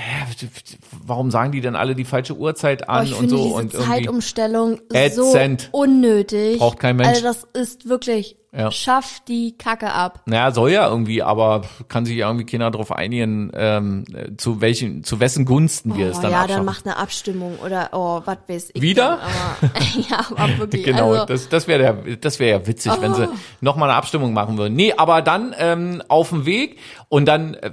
[1.06, 3.74] warum sagen die denn alle die falsche Uhrzeit Aber an Oh, und so diese und
[3.74, 5.68] irgendwie Zeitumstellung Ätzend.
[5.72, 6.58] so unnötig.
[6.58, 7.08] Braucht kein Mensch.
[7.08, 8.70] Also das ist wirklich, Ja.
[8.70, 10.20] schaff die Kacke ab.
[10.26, 15.04] Naja, soll ja irgendwie, aber kann sich irgendwie keiner darauf einigen, ähm, äh, zu welchen,
[15.04, 16.56] zu wessen Gunsten wir es oh, dann ja, abschaffen.
[16.56, 18.82] dann macht eine Abstimmung oder oh, was weiß ich.
[18.82, 19.20] Wieder?
[19.20, 20.84] dann, Aber, ja, aber wirklich.
[20.92, 23.28] Genau, also, das, das wäre ja, das wäre ja witzig, wenn sie
[23.62, 24.74] nochmal eine Abstimmung machen würden.
[24.74, 26.78] Nee, aber dann ähm, auf dem Weg
[27.08, 27.70] und dann äh,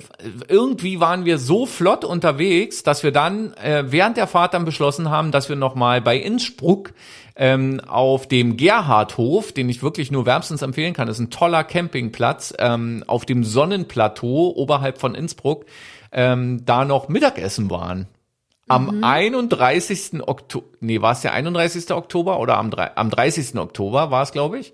[0.47, 5.09] irgendwie waren wir so flott unterwegs, dass wir dann äh, während der Fahrt dann beschlossen
[5.09, 6.93] haben, dass wir nochmal bei Innsbruck
[7.39, 12.53] ähm, auf dem Gerhardhof, den ich wirklich nur wärmstens empfehlen kann, ist ein toller Campingplatz,
[12.59, 15.65] ähm, auf dem Sonnenplateau oberhalb von Innsbruck,
[16.11, 18.07] ähm, da noch Mittagessen waren.
[18.67, 20.21] Am 31.
[20.27, 21.89] Oktober, nee, war es der 31.
[21.91, 23.57] Oktober oder am, am 30.
[23.57, 24.73] Oktober war es, glaube ich.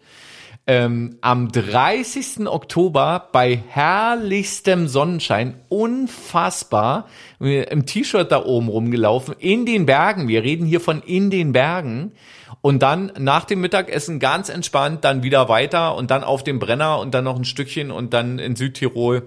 [0.68, 2.48] Ähm, am 30.
[2.48, 7.08] Oktober bei herrlichstem Sonnenschein, unfassbar,
[7.40, 12.14] im T-Shirt da oben rumgelaufen, in den Bergen, wir reden hier von in den Bergen
[12.62, 17.00] und dann nach dem Mittagessen ganz entspannt, dann wieder weiter und dann auf dem Brenner
[17.00, 19.22] und dann noch ein Stückchen und dann in Südtirol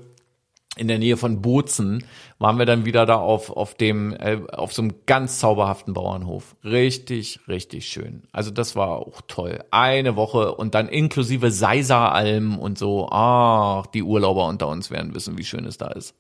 [0.79, 2.05] in der Nähe von Bozen
[2.39, 6.57] waren wir dann wieder da auf auf dem äh, auf so einem ganz zauberhaften Bauernhof.
[6.65, 8.23] Richtig, richtig schön.
[8.33, 9.65] Also das war auch toll.
[9.71, 13.09] Eine Woche und dann inklusive Seiseralm und so.
[13.11, 16.15] Ach, die Urlauber unter uns werden wissen, wie schön es da ist.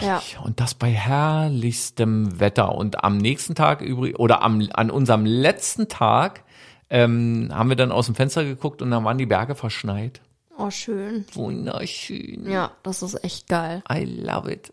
[0.00, 0.22] ja.
[0.42, 2.74] Und das bei herrlichstem Wetter.
[2.74, 6.44] Und am nächsten Tag übrig oder am an unserem letzten Tag
[6.88, 10.20] ähm, haben wir dann aus dem Fenster geguckt und dann waren die Berge verschneit.
[10.58, 11.24] Oh, schön.
[11.32, 12.50] Wunderschön.
[12.50, 13.82] Ja, das ist echt geil.
[13.90, 14.72] I love it.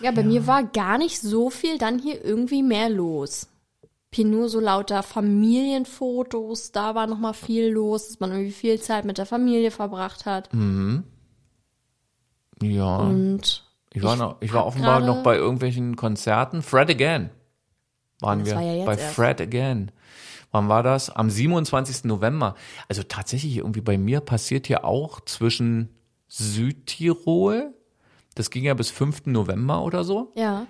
[0.00, 3.48] Ja, bei mir war gar nicht so viel dann hier irgendwie mehr los.
[4.12, 8.80] Hier nur so lauter Familienfotos, da war noch mal viel los, dass man irgendwie viel
[8.80, 10.50] Zeit mit der Familie verbracht hat.
[10.52, 11.04] Hm.
[12.62, 12.96] Ja.
[12.96, 16.62] Und Ich war, noch, ich war offenbar noch bei irgendwelchen Konzerten.
[16.62, 17.28] Fred Again
[18.20, 18.54] waren wir.
[18.54, 19.14] war ja bei erst.
[19.14, 19.90] Fred Again.
[20.52, 21.10] Wann war das?
[21.10, 22.04] Am 27.
[22.04, 22.54] November.
[22.88, 25.90] Also tatsächlich irgendwie bei mir passiert hier auch zwischen
[26.28, 27.74] Südtirol,
[28.34, 29.26] das ging ja bis 5.
[29.26, 30.32] November oder so.
[30.36, 30.66] ja,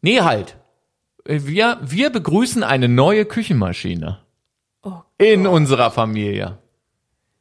[0.00, 0.56] Nee, halt.
[1.24, 4.20] Wir, wir begrüßen eine neue Küchenmaschine
[4.82, 6.58] oh, in unserer Familie.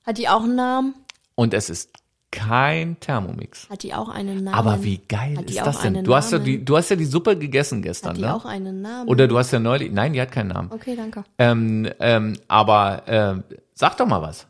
[0.04, 0.96] hat die auch einen Namen?
[1.36, 1.92] Und es ist
[2.32, 3.70] kein Thermomix.
[3.70, 4.58] Hat die auch einen Namen?
[4.58, 6.04] Aber wie geil ist das denn?
[6.04, 8.36] Du hast ja die, du hast ja die Suppe gegessen gestern, Hat die ne?
[8.36, 9.08] auch einen Namen?
[9.08, 10.72] Oder du hast ja neulich, nein, die hat keinen Namen.
[10.72, 11.24] Okay, danke.
[11.38, 14.48] Ähm, ähm, aber ähm, sag doch mal was.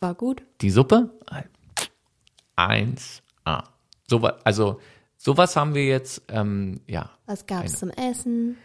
[0.00, 0.42] War gut.
[0.60, 1.10] Die Suppe?
[2.56, 3.64] 1A.
[4.08, 4.80] So, also
[5.16, 8.56] sowas haben wir jetzt, ähm, ja, Was gab's zum Essen?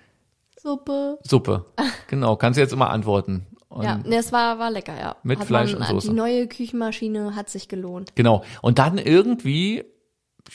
[0.59, 1.19] Suppe.
[1.24, 1.65] Suppe.
[2.07, 3.45] Genau, kannst du jetzt immer antworten.
[3.74, 5.15] Und Ja, ne, es war, war lecker, ja.
[5.24, 6.09] Mit hat Fleisch man, und Soße.
[6.09, 8.15] Die neue Küchenmaschine hat sich gelohnt.
[8.15, 8.43] Genau.
[8.61, 9.84] Und dann irgendwie,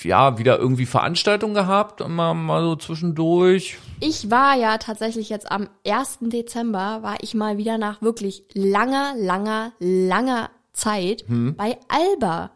[0.03, 3.77] ja, wieder irgendwie Veranstaltung gehabt, immer mal so zwischendurch.
[4.01, 6.19] Ich war ja tatsächlich jetzt am 1.
[6.23, 11.57] Dezember, war ich mal wieder nach wirklich langer, langer, langer Zeit Hm.
[11.57, 12.53] bei Alba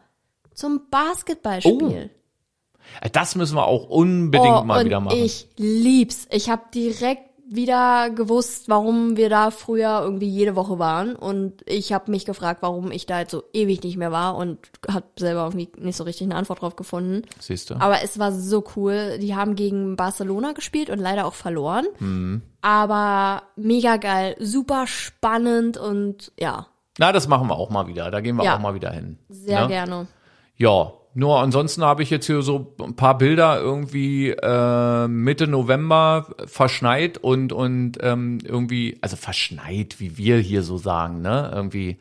[0.53, 2.09] zum Basketballspiel.
[3.01, 5.17] Äh, Das müssen wir auch unbedingt Oh, mal wieder machen.
[5.17, 6.27] ich lieb's.
[6.31, 11.15] Ich habe direkt wieder gewusst, warum wir da früher irgendwie jede Woche waren.
[11.15, 14.59] Und ich habe mich gefragt, warum ich da jetzt so ewig nicht mehr war und
[14.89, 17.23] habe selber irgendwie nicht so richtig eine Antwort drauf gefunden.
[17.39, 17.75] Siehst du?
[17.75, 19.17] Aber es war so cool.
[19.19, 21.85] Die haben gegen Barcelona gespielt und leider auch verloren.
[21.97, 22.41] Hm.
[22.61, 26.67] Aber mega geil, super spannend und ja,
[26.99, 28.11] Na, das machen wir auch mal wieder.
[28.11, 28.55] Da gehen wir Ja.
[28.55, 29.17] auch mal wieder hin.
[29.29, 29.67] sehr Ne?
[29.67, 30.07] gerne.
[30.55, 36.27] Ja, nur ansonsten habe ich jetzt hier so ein paar Bilder irgendwie äh, Mitte November
[36.45, 41.51] verschneit und und ähm, irgendwie, also verschneit, wie wir hier so sagen, ne?
[41.53, 41.97] Irgendwie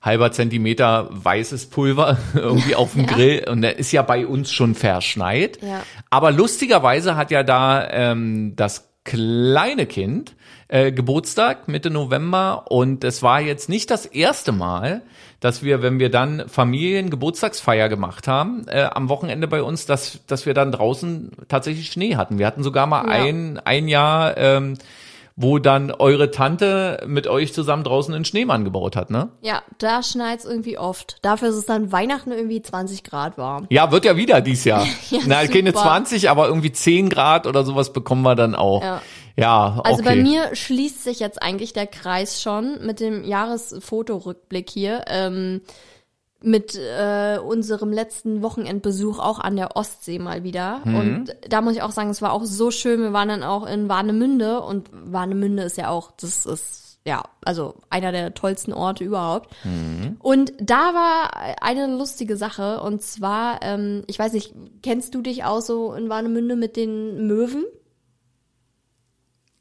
[0.00, 4.74] halber Zentimeter weißes Pulver irgendwie auf dem Grill und der ist ja bei uns schon
[4.74, 5.58] verschneit.
[5.62, 5.82] Ja.
[6.08, 10.36] Aber lustigerweise hat ja da ähm, das kleine Kind
[10.68, 15.02] äh, Geburtstag Mitte November und es war jetzt nicht das erste Mal,
[15.40, 20.46] dass wir, wenn wir dann Familien-Geburtstagsfeier gemacht haben, äh, am Wochenende bei uns, dass, dass
[20.46, 22.38] wir dann draußen tatsächlich Schnee hatten.
[22.38, 23.12] Wir hatten sogar mal Ja.
[23.24, 24.74] ein, ein Jahr, ähm,
[25.40, 29.28] wo dann eure Tante mit euch zusammen draußen einen Schneemann gebaut hat, ne?
[29.40, 31.18] Ja, da schneit's irgendwie oft.
[31.22, 33.66] Dafür ist es dann Weihnachten irgendwie 20 Grad warm.
[33.70, 34.84] Ja, wird ja wieder dies Jahr.
[35.10, 35.82] Ja, Na, keine super.
[35.82, 38.82] 20, aber irgendwie 10 Grad oder sowas bekommen wir dann auch.
[38.82, 39.00] Ja.
[39.38, 39.90] Ja, okay.
[39.90, 45.04] Also bei mir schließt sich jetzt eigentlich der Kreis schon mit dem Jahresfotorückblick hier.
[45.06, 45.60] Ähm,
[46.40, 50.82] mit äh, unserem letzten Wochenendbesuch auch an der Ostsee mal wieder.
[50.84, 53.00] Und da muss ich auch sagen, es war auch so schön.
[53.00, 57.74] Wir waren dann auch in Warnemünde und Warnemünde ist ja auch, das ist ja, also
[57.90, 59.52] einer der tollsten Orte überhaupt.
[60.20, 65.42] Und da war eine lustige Sache und zwar, ähm, ich weiß nicht, kennst du dich
[65.44, 67.64] auch so in Warnemünde mit den Möwen?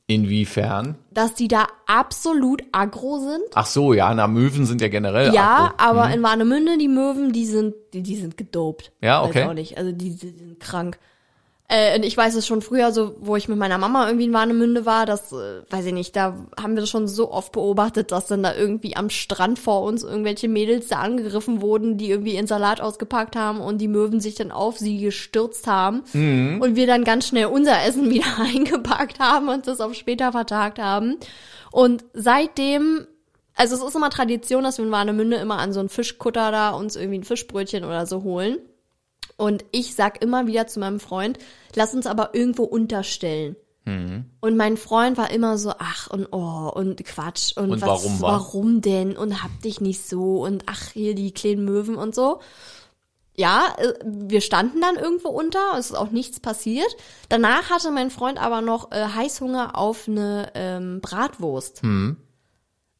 [0.08, 0.95] Inwiefern?
[1.12, 3.43] Dass die da absolut aggro sind?
[3.55, 5.76] Ach so, ja, na, Möwen sind ja generell Ja, aggro.
[5.78, 8.93] aber in Warnemünde, die Möwen, die sind, die, die sind gedopt.
[9.01, 9.43] Ja, Weiß okay.
[9.43, 9.78] auch nicht.
[9.78, 10.97] Also die, die sind krank.
[11.70, 14.34] Äh, und ich weiß es schon früher, so, wo ich mit meiner Mama irgendwie in
[14.34, 18.13] Warnemünde war, das, äh, weiß ich nicht, da haben wir das schon so oft beobachtet,
[18.13, 22.36] dass dann da irgendwie am Strand vor uns irgendwelche Mädels da angegriffen wurden, die irgendwie
[22.36, 26.61] ihren Salat ausgepackt haben und die Möwen sich dann auf sie gestürzt haben Mhm.
[26.61, 30.80] und wir dann ganz schnell unser Essen wieder eingepackt haben und das auf später vertagt
[30.80, 31.18] haben.
[31.72, 33.07] Und seitdem
[33.59, 36.70] also es ist immer Tradition, dass wir in Warnemünde immer an so einen Fischkutter da
[36.70, 38.59] uns irgendwie ein Fischbrötchen oder so holen.
[39.38, 41.38] Und ich sag immer wieder zu meinem Freund,
[41.75, 43.55] lass uns aber irgendwo unterstellen.
[43.85, 44.25] Mhm.
[44.41, 48.21] Und mein Freund war immer so, ach und oh und Quatsch und, Und was, warum
[48.21, 48.31] war?
[48.33, 52.41] warum denn und hab dich nicht so und ach hier die kleinen Möwen und so.
[53.35, 56.89] Ja, äh, wir standen dann irgendwo unter, es ist auch nichts passiert.
[57.29, 61.83] Danach hatte mein Freund aber noch äh, Heißhunger auf eine ähm, Bratwurst.
[61.83, 62.17] Hm.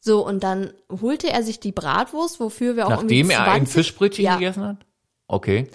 [0.00, 0.72] So, und dann
[1.02, 4.64] holte er sich die Bratwurst, wofür wir auch Nachdem er ein 20 Fischbrötchen ja, gegessen
[4.64, 4.76] hat?
[5.26, 5.68] Okay.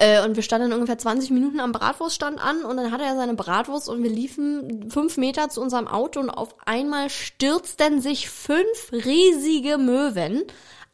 [0.00, 3.34] Äh, und wir standen ungefähr 20 Minuten am Bratwurststand an und dann hatte er seine
[3.34, 8.92] Bratwurst und wir liefen fünf Meter zu unserem Auto und auf einmal stürzten sich fünf
[8.92, 10.42] riesige Möwen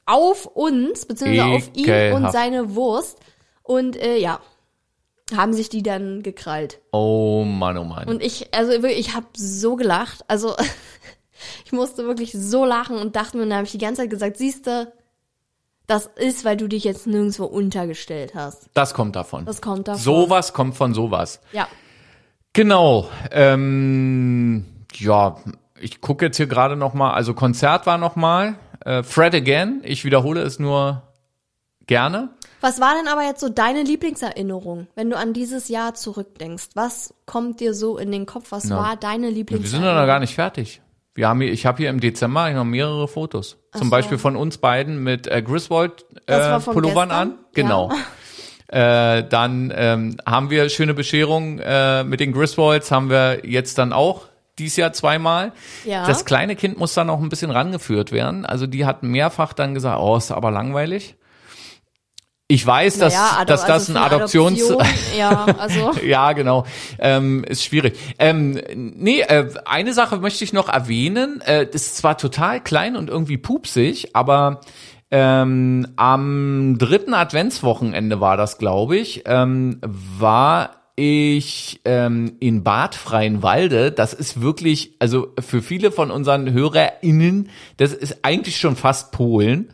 [0.06, 3.18] auf uns, beziehungsweise auf ihn und seine Wurst.
[3.62, 4.40] Und äh, ja,
[5.34, 6.80] haben sich die dann gekrallt.
[6.90, 8.08] Oh Mann, oh Mann.
[8.08, 10.24] Und ich, also wirklich, ich habe so gelacht.
[10.26, 10.56] Also
[11.64, 14.10] ich musste wirklich so lachen und dachte mir, und dann habe ich die ganze Zeit
[14.10, 14.92] gesagt, siehste,
[15.86, 18.68] das ist, weil du dich jetzt nirgendwo untergestellt hast.
[18.74, 19.44] das kommt davon.
[19.44, 20.00] Das kommt davon.
[20.02, 21.40] Sowas kommt von sowas.
[21.52, 21.68] Ja.
[22.52, 23.08] Genau.
[23.30, 24.64] Ähm,
[24.94, 25.36] ja,
[25.78, 27.12] ich gucke jetzt hier gerade noch mal.
[27.12, 28.54] Also Konzert war noch mal.
[28.84, 29.82] Äh, Fred Again.
[29.84, 31.02] Ich wiederhole es nur
[31.86, 32.30] gerne.
[32.62, 36.68] Was war denn aber jetzt so deine Lieblingserinnerung, wenn du an dieses Jahr zurückdenkst?
[36.74, 38.46] Was kommt dir so in den Kopf?
[38.50, 39.84] Was Na, war deine Wir Lieblingserinnerung?
[39.90, 40.80] sind ja noch gar nicht fertig.
[41.16, 43.56] Wir haben hier, ich habe hier im Dezember noch mehrere Fotos.
[43.72, 43.90] Zum so.
[43.90, 47.10] Beispiel von uns beiden mit äh, Griswold äh, Pullovern gestern?
[47.10, 47.34] an.
[47.54, 47.92] Genau.
[48.68, 53.92] Äh, dann ähm, haben wir schöne Bescherung äh, mit den Griswolds, haben wir jetzt dann
[53.92, 54.26] auch
[54.58, 55.52] dies Jahr zweimal.
[55.84, 56.04] Ja.
[56.04, 58.44] Das kleine Kind muss dann noch ein bisschen rangeführt werden.
[58.44, 61.14] Also die hat mehrfach dann gesagt, oh, ist aber langweilig.
[62.48, 64.62] Ich weiß, dass, Naja, dass das also ein Adoptions...
[64.70, 64.86] Adoption,
[65.18, 66.64] ja, also ja, genau.
[66.98, 67.98] Ähm, ist schwierig.
[68.20, 71.40] Ähm, nee, äh, eine Sache möchte ich noch erwähnen.
[71.40, 74.60] Äh, das ist zwar total klein und irgendwie pupsig, aber
[75.10, 83.90] ähm, am dritten Adventswochenende war das, glaube ich, ähm, war ich ähm, in Bad Freienwalde.
[83.90, 89.68] Das ist wirklich, also für viele von unseren HörerInnen, das ist eigentlich schon fast Polen.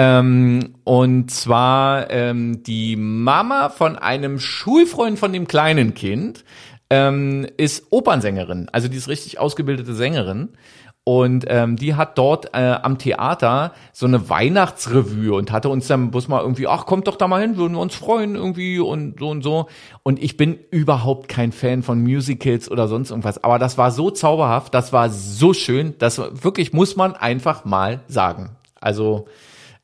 [0.00, 6.42] Ähm, und zwar ähm, die Mama von einem Schulfreund von dem kleinen Kind
[6.88, 10.48] ähm, ist Opernsängerin, also die ist richtig ausgebildete Sängerin.
[11.04, 16.10] Und ähm, die hat dort äh, am Theater so eine Weihnachtsrevue und hatte uns dann
[16.10, 19.18] bloß mal irgendwie, ach, kommt doch da mal hin, würden wir uns freuen irgendwie und
[19.18, 19.66] so und so.
[20.02, 23.42] Und ich bin überhaupt kein Fan von Musicals oder sonst irgendwas.
[23.42, 28.00] Aber das war so zauberhaft, das war so schön, das wirklich muss man einfach mal
[28.06, 28.50] sagen.
[28.80, 29.26] Also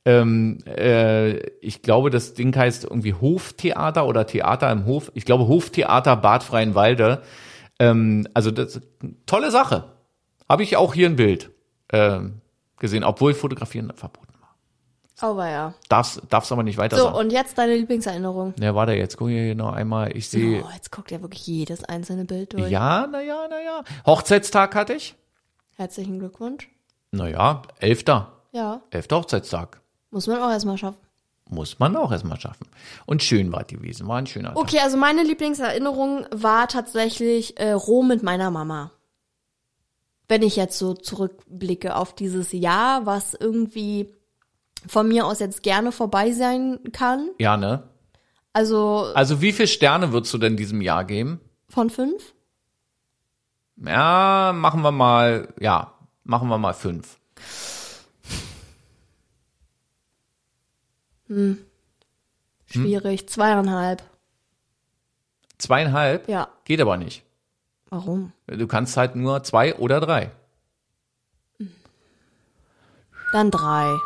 [0.07, 5.11] ähm, äh, ich glaube, das Ding heißt irgendwie Hoftheater oder Theater im Hof.
[5.15, 7.23] Ich glaube Hoftheater Bad Freienwalde.
[7.79, 8.81] Ähm, also das
[9.27, 9.85] tolle Sache.
[10.49, 11.51] Habe ich auch hier ein Bild
[11.93, 12.41] ähm,
[12.79, 15.29] gesehen, obwohl Fotografieren verboten war.
[15.29, 15.75] aber ja.
[15.89, 17.17] Darf's, darf's aber nicht weiter So, sagen.
[17.17, 18.55] und jetzt deine Lieblingserinnerung.
[18.61, 20.17] Ja, warte, jetzt guck ich hier noch einmal.
[20.17, 20.63] Ich sehe.
[20.65, 22.71] Oh, jetzt guckt er wirklich jedes einzelne Bild durch.
[22.71, 23.83] Ja, naja, naja.
[24.07, 25.17] Hochzeitstag hatte ich.
[25.77, 26.69] Herzlichen Glückwunsch.
[27.11, 28.33] Naja, elfter.
[28.53, 29.81] Ja, Elfter Hochzeitstag.
[30.17, 30.99] Muss man auch erstmal schaffen.
[31.51, 32.67] Muss man auch erstmal schaffen.
[33.05, 34.09] Und schön war die gewesen.
[34.09, 34.57] War ein schöner Tag.
[34.57, 38.93] Okay, also meine Lieblingserinnerung war tatsächlich äh, Rom mit meiner Mama.
[40.27, 44.09] Wenn ich jetzt so zurückblicke auf dieses Jahr, was irgendwie
[44.87, 47.29] von mir aus jetzt gerne vorbei sein kann.
[47.39, 47.83] Ja, ne?
[48.55, 51.41] Also Also wie viele Sterne würdest du denn diesem Jahr geben?
[51.69, 52.33] von fünf?
[53.77, 55.93] Ja, machen wir mal, ja,
[56.25, 57.19] machen wir mal fünf.
[62.67, 63.29] Schwierig.
[63.29, 64.03] Zweieinhalb.
[65.59, 66.29] Zweieinhalb?
[66.29, 66.49] Ja.
[66.65, 67.23] Geht aber nicht.
[67.89, 68.33] Warum?
[68.47, 70.31] Du kannst halt nur zwei oder drei.
[73.33, 73.97] Dann drei.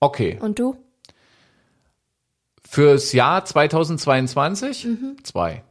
[0.00, 0.38] Okay.
[0.40, 0.76] Und du?
[2.68, 4.86] Fürs Jahr 2022
[5.22, 5.62] zwei.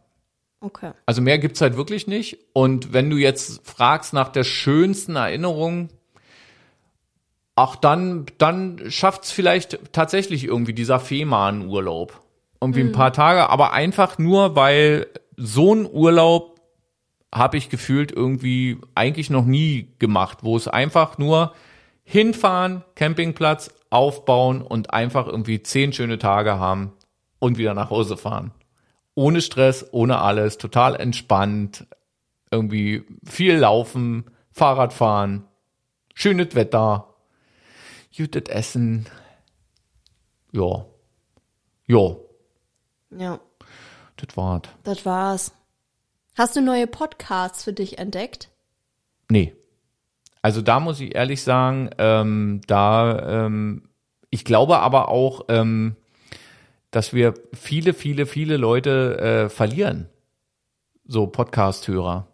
[0.60, 0.94] Okay.
[1.06, 2.40] Also mehr gibt's halt wirklich nicht.
[2.54, 5.90] Und wenn du jetzt fragst nach der schönsten Erinnerung,
[7.56, 12.22] ach dann, dann schafft's vielleicht tatsächlich irgendwie dieser Fehmarn-Urlaub.
[12.62, 16.60] Irgendwie ein paar Tage, aber einfach nur, weil so ein Urlaub
[17.34, 21.54] habe ich gefühlt irgendwie eigentlich noch nie gemacht, wo es einfach nur
[22.04, 26.94] hinfahren, Campingplatz aufbauen und einfach irgendwie zehn schöne Tage haben
[27.40, 28.52] und wieder nach Hause fahren.
[29.16, 31.86] Ohne Stress, ohne alles, total entspannt,
[32.52, 35.46] irgendwie viel laufen, Fahrrad fahren,
[36.14, 37.15] schönes Wetter,
[38.16, 39.06] gutes Essen.
[40.52, 40.86] Ja.
[41.88, 42.16] Ja,
[43.12, 43.40] Ja,
[44.18, 44.64] das war's.
[44.84, 45.52] das war's.
[46.36, 48.50] Hast du neue Podcasts für dich entdeckt?
[49.30, 49.56] Nee.
[50.42, 53.90] Also da muss ich ehrlich sagen, ähm, da, ähm,
[54.30, 55.96] ich glaube aber auch, ähm,
[56.92, 60.10] dass wir viele, viele, viele Leute äh, verlieren.
[61.06, 62.28] So Podcast-Hörer.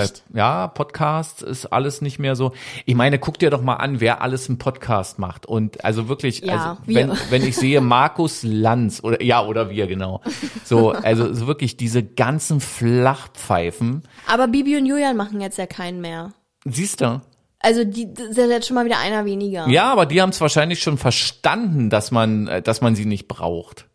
[0.00, 0.24] Echt?
[0.32, 2.52] Ja, Podcast ist alles nicht mehr so.
[2.86, 5.46] Ich meine, guck dir doch mal an, wer alles einen Podcast macht.
[5.46, 9.86] Und also wirklich, Ja, also wenn, wenn ich sehe Markus Lanz oder ja, oder wir,
[9.86, 10.20] genau.
[10.64, 14.02] So, also so wirklich diese ganzen Flachpfeifen.
[14.26, 16.32] Aber Bibi und Julian machen jetzt ja keinen mehr.
[16.64, 17.20] Siehst du?
[17.60, 19.68] Also die das ist ja jetzt schon mal wieder einer weniger.
[19.68, 23.86] Ja, aber die haben es wahrscheinlich schon verstanden, dass man, dass man sie nicht braucht.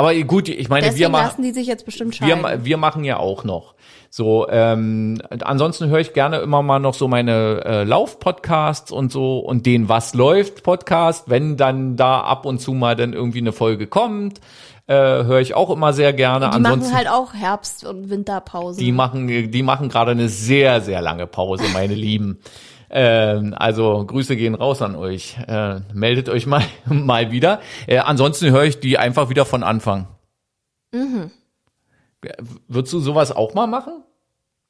[0.00, 1.24] Aber gut, ich meine, wir Deswegen machen.
[1.26, 2.64] lassen die sich jetzt bestimmt Wir, scheiden.
[2.64, 3.74] wir machen ja auch noch.
[4.08, 9.38] So, ähm, ansonsten höre ich gerne immer mal noch so meine äh, Lauf-Podcasts und so
[9.40, 13.52] und den Was läuft Podcast, wenn dann da ab und zu mal dann irgendwie eine
[13.52, 14.40] Folge kommt,
[14.86, 16.46] äh, höre ich auch immer sehr gerne.
[16.48, 18.80] die ansonsten machen halt auch Herbst- und Winterpause.
[18.80, 22.38] die machen, die machen gerade eine sehr, sehr lange Pause, meine Lieben.
[22.90, 25.38] Ähm, also Grüße gehen raus an euch.
[25.46, 27.60] Äh, meldet euch mal, mal wieder.
[27.86, 30.08] Äh, ansonsten höre ich die einfach wieder von Anfang.
[30.92, 31.30] Mhm.
[32.68, 34.02] Würdest du sowas auch mal machen?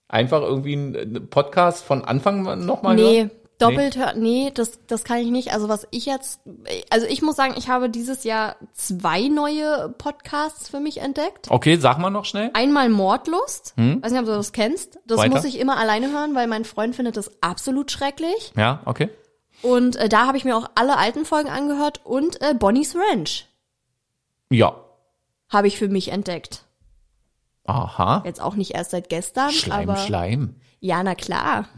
[0.09, 3.31] Einfach irgendwie einen Podcast von Anfang nochmal nee, hören?
[3.63, 5.53] Doppelt hör, nee, das, das kann ich nicht.
[5.53, 6.41] Also was ich jetzt,
[6.91, 11.51] also ich muss sagen, ich habe dieses Jahr zwei neue Podcasts für mich entdeckt.
[11.51, 12.51] Okay, sag mal noch schnell.
[12.55, 13.75] Einmal Mordlust.
[13.77, 14.99] Weiß nicht, ob du das kennst.
[15.07, 15.31] Das Weiter.
[15.35, 18.53] muss ich immer alleine hören, weil mein Freund findet das absolut schrecklich.
[18.57, 19.09] Ja, okay.
[19.63, 23.47] Und äh, da habe ich mir auch alle alten Folgen angehört und äh, Bonnie's Ranch
[24.51, 24.75] Ja.
[25.49, 26.65] habe ich für mich entdeckt.
[27.67, 28.23] Aha.
[28.25, 30.57] Jetzt auch nicht erst seit gestern, Schleim, aber Schleim.
[30.83, 31.69] Ja, na klar.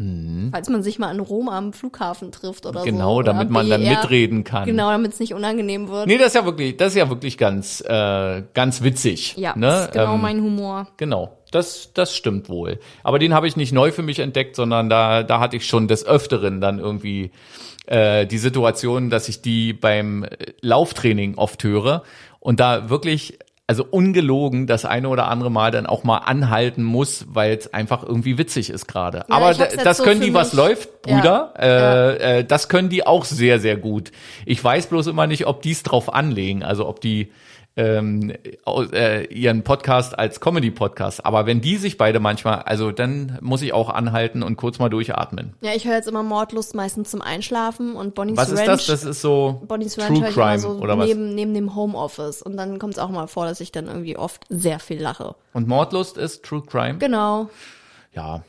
[0.53, 2.85] Falls man sich mal in Rom am Flughafen trifft oder so.
[2.87, 4.67] Genau, damit man dann mitreden kann.
[4.67, 6.07] Genau, damit es nicht unangenehm wird.
[6.07, 9.37] Nee, das ist ja wirklich, das ist ja wirklich ganz, äh, ganz witzig.
[9.37, 9.67] ja, ne?
[9.67, 10.87] das ist genau Ähm, mein Humor.
[10.99, 12.79] Genau, das, das stimmt wohl.
[13.03, 15.89] Aber den habe ich nicht neu für mich entdeckt, sondern da, da hatte ich schon
[15.89, 17.33] des Öfteren dann irgendwie
[17.87, 20.29] äh, die Situation, dass ich die beim äh,
[20.61, 22.05] Lauftraining oft höre
[22.39, 23.39] und da wirklich,
[23.73, 28.03] also ungelogen, das eine oder andere Mal dann auch mal anhalten muss, weil es einfach
[28.03, 29.25] irgendwie witzig ist gerade.
[29.31, 33.25] Ja, Aber das so können die, was läuft, Brüder, Äh, äh, das können die auch
[33.25, 34.13] sehr, sehr gut.
[34.45, 37.33] Ich weiß bloß immer nicht, ob die es drauf anlegen, also ob die
[37.77, 38.33] ähm,
[38.67, 41.25] äh, ihren Podcast als Comedy-Podcast.
[41.25, 44.91] Aber wenn die sich beide manchmal, also dann muss ich auch anhalten und kurz mal
[44.91, 45.55] durchatmen.
[45.63, 48.69] Ja, ich höre jetzt immer Mordlust meistens zum Einschlafen und Bonnie's Was ist Ranch.
[48.69, 48.87] das?
[48.87, 51.07] Das ist so Bonnie's Ranch True immer Crime so oder was?
[51.07, 52.43] neben, neben dem Homeoffice.
[52.43, 55.35] Und dann kommt es auch mal vor, dass ich dann irgendwie oft sehr viel lache.
[55.53, 56.99] Und Mordlust ist True Crime?
[56.99, 57.49] Genau.
[58.15, 58.43] Ja.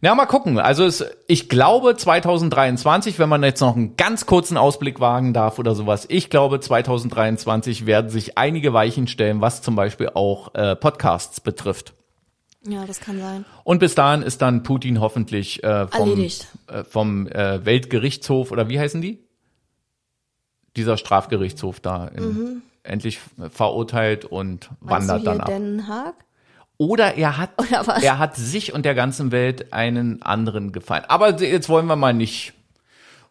[0.00, 0.58] Na, mal gucken.
[0.58, 5.58] Also es, ich glaube 2023, wenn man jetzt noch einen ganz kurzen Ausblick wagen darf
[5.58, 10.76] oder sowas, ich glaube 2023 werden sich einige Weichen stellen, was zum Beispiel auch äh,
[10.76, 11.94] Podcasts betrifft.
[12.66, 13.44] Ja, das kann sein.
[13.64, 16.46] Und bis dahin ist dann Putin hoffentlich äh, vom, Erledigt.
[16.66, 19.24] äh, vom äh, Weltgerichtshof oder wie heißen die?
[20.76, 23.20] Dieser Strafgerichtshof da in, endlich
[23.50, 24.76] verurteilt und Mhm.
[24.80, 25.46] Meinst wandert du hier dann ab.
[25.48, 26.14] Den Haag?
[26.78, 31.04] Oder er hat, Oder er hat sich und der ganzen Welt einen anderen gefallen.
[31.08, 32.54] Aber jetzt wollen wir mal nicht,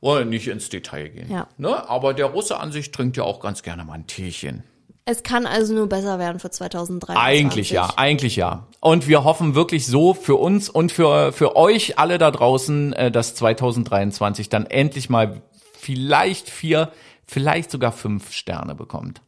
[0.01, 1.31] wollen nicht ins Detail gehen.
[1.31, 1.47] Ja.
[1.57, 1.89] Ne?
[1.89, 4.63] Aber der Russe an sich trinkt ja auch ganz gerne mal ein Teechen.
[5.09, 7.17] Es kann also nur besser werden für 2023.
[7.17, 8.67] Eigentlich ja, eigentlich ja.
[8.81, 13.09] Und wir hoffen wirklich so für uns und für, für euch alle da draußen, äh,
[13.09, 15.41] dass 2023 dann endlich mal
[15.79, 16.91] vielleicht vier,
[17.25, 19.21] vielleicht sogar fünf Sterne bekommt.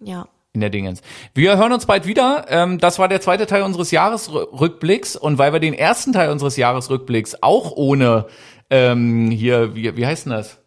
[0.00, 0.28] Ja.
[0.58, 1.00] In der Dingens.
[1.34, 2.46] Wir hören uns bald wieder.
[2.48, 6.56] Ähm, das war der zweite Teil unseres Jahresrückblicks und weil wir den ersten Teil unseres
[6.56, 8.26] Jahresrückblicks auch ohne
[8.70, 10.58] ähm, hier, wie, wie heißt denn das?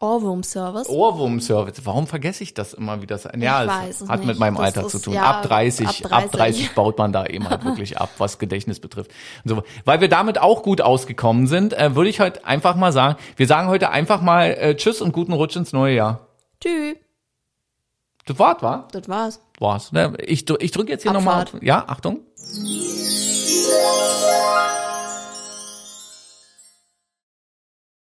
[0.00, 0.88] Ohrwurm-Service.
[0.88, 1.80] Ohrwurm-Service.
[1.84, 3.18] Warum vergesse ich das immer wieder?
[3.38, 4.26] Ja, es hat nicht.
[4.26, 5.14] mit meinem Das Alter ist- zu tun.
[5.14, 6.30] ja, ab, 30, ab ab 30.
[6.32, 9.12] 30, baut man da eben halt wirklich ab, was Gedächtnis betrifft.
[9.44, 9.62] So.
[9.84, 13.46] Weil wir damit auch gut ausgekommen sind, äh, würde ich heute einfach mal sagen, wir
[13.46, 16.26] sagen heute einfach mal äh, Tschüss und guten Rutsch ins neue Jahr.
[16.60, 16.96] Tschüss.
[18.26, 18.88] Das Wort war?
[18.92, 19.40] Das war's.
[19.58, 19.92] War's.
[19.92, 20.14] Ne?
[20.18, 21.44] Ich, drück- ich drücke jetzt hier nochmal.
[21.60, 22.20] Ja, Achtung.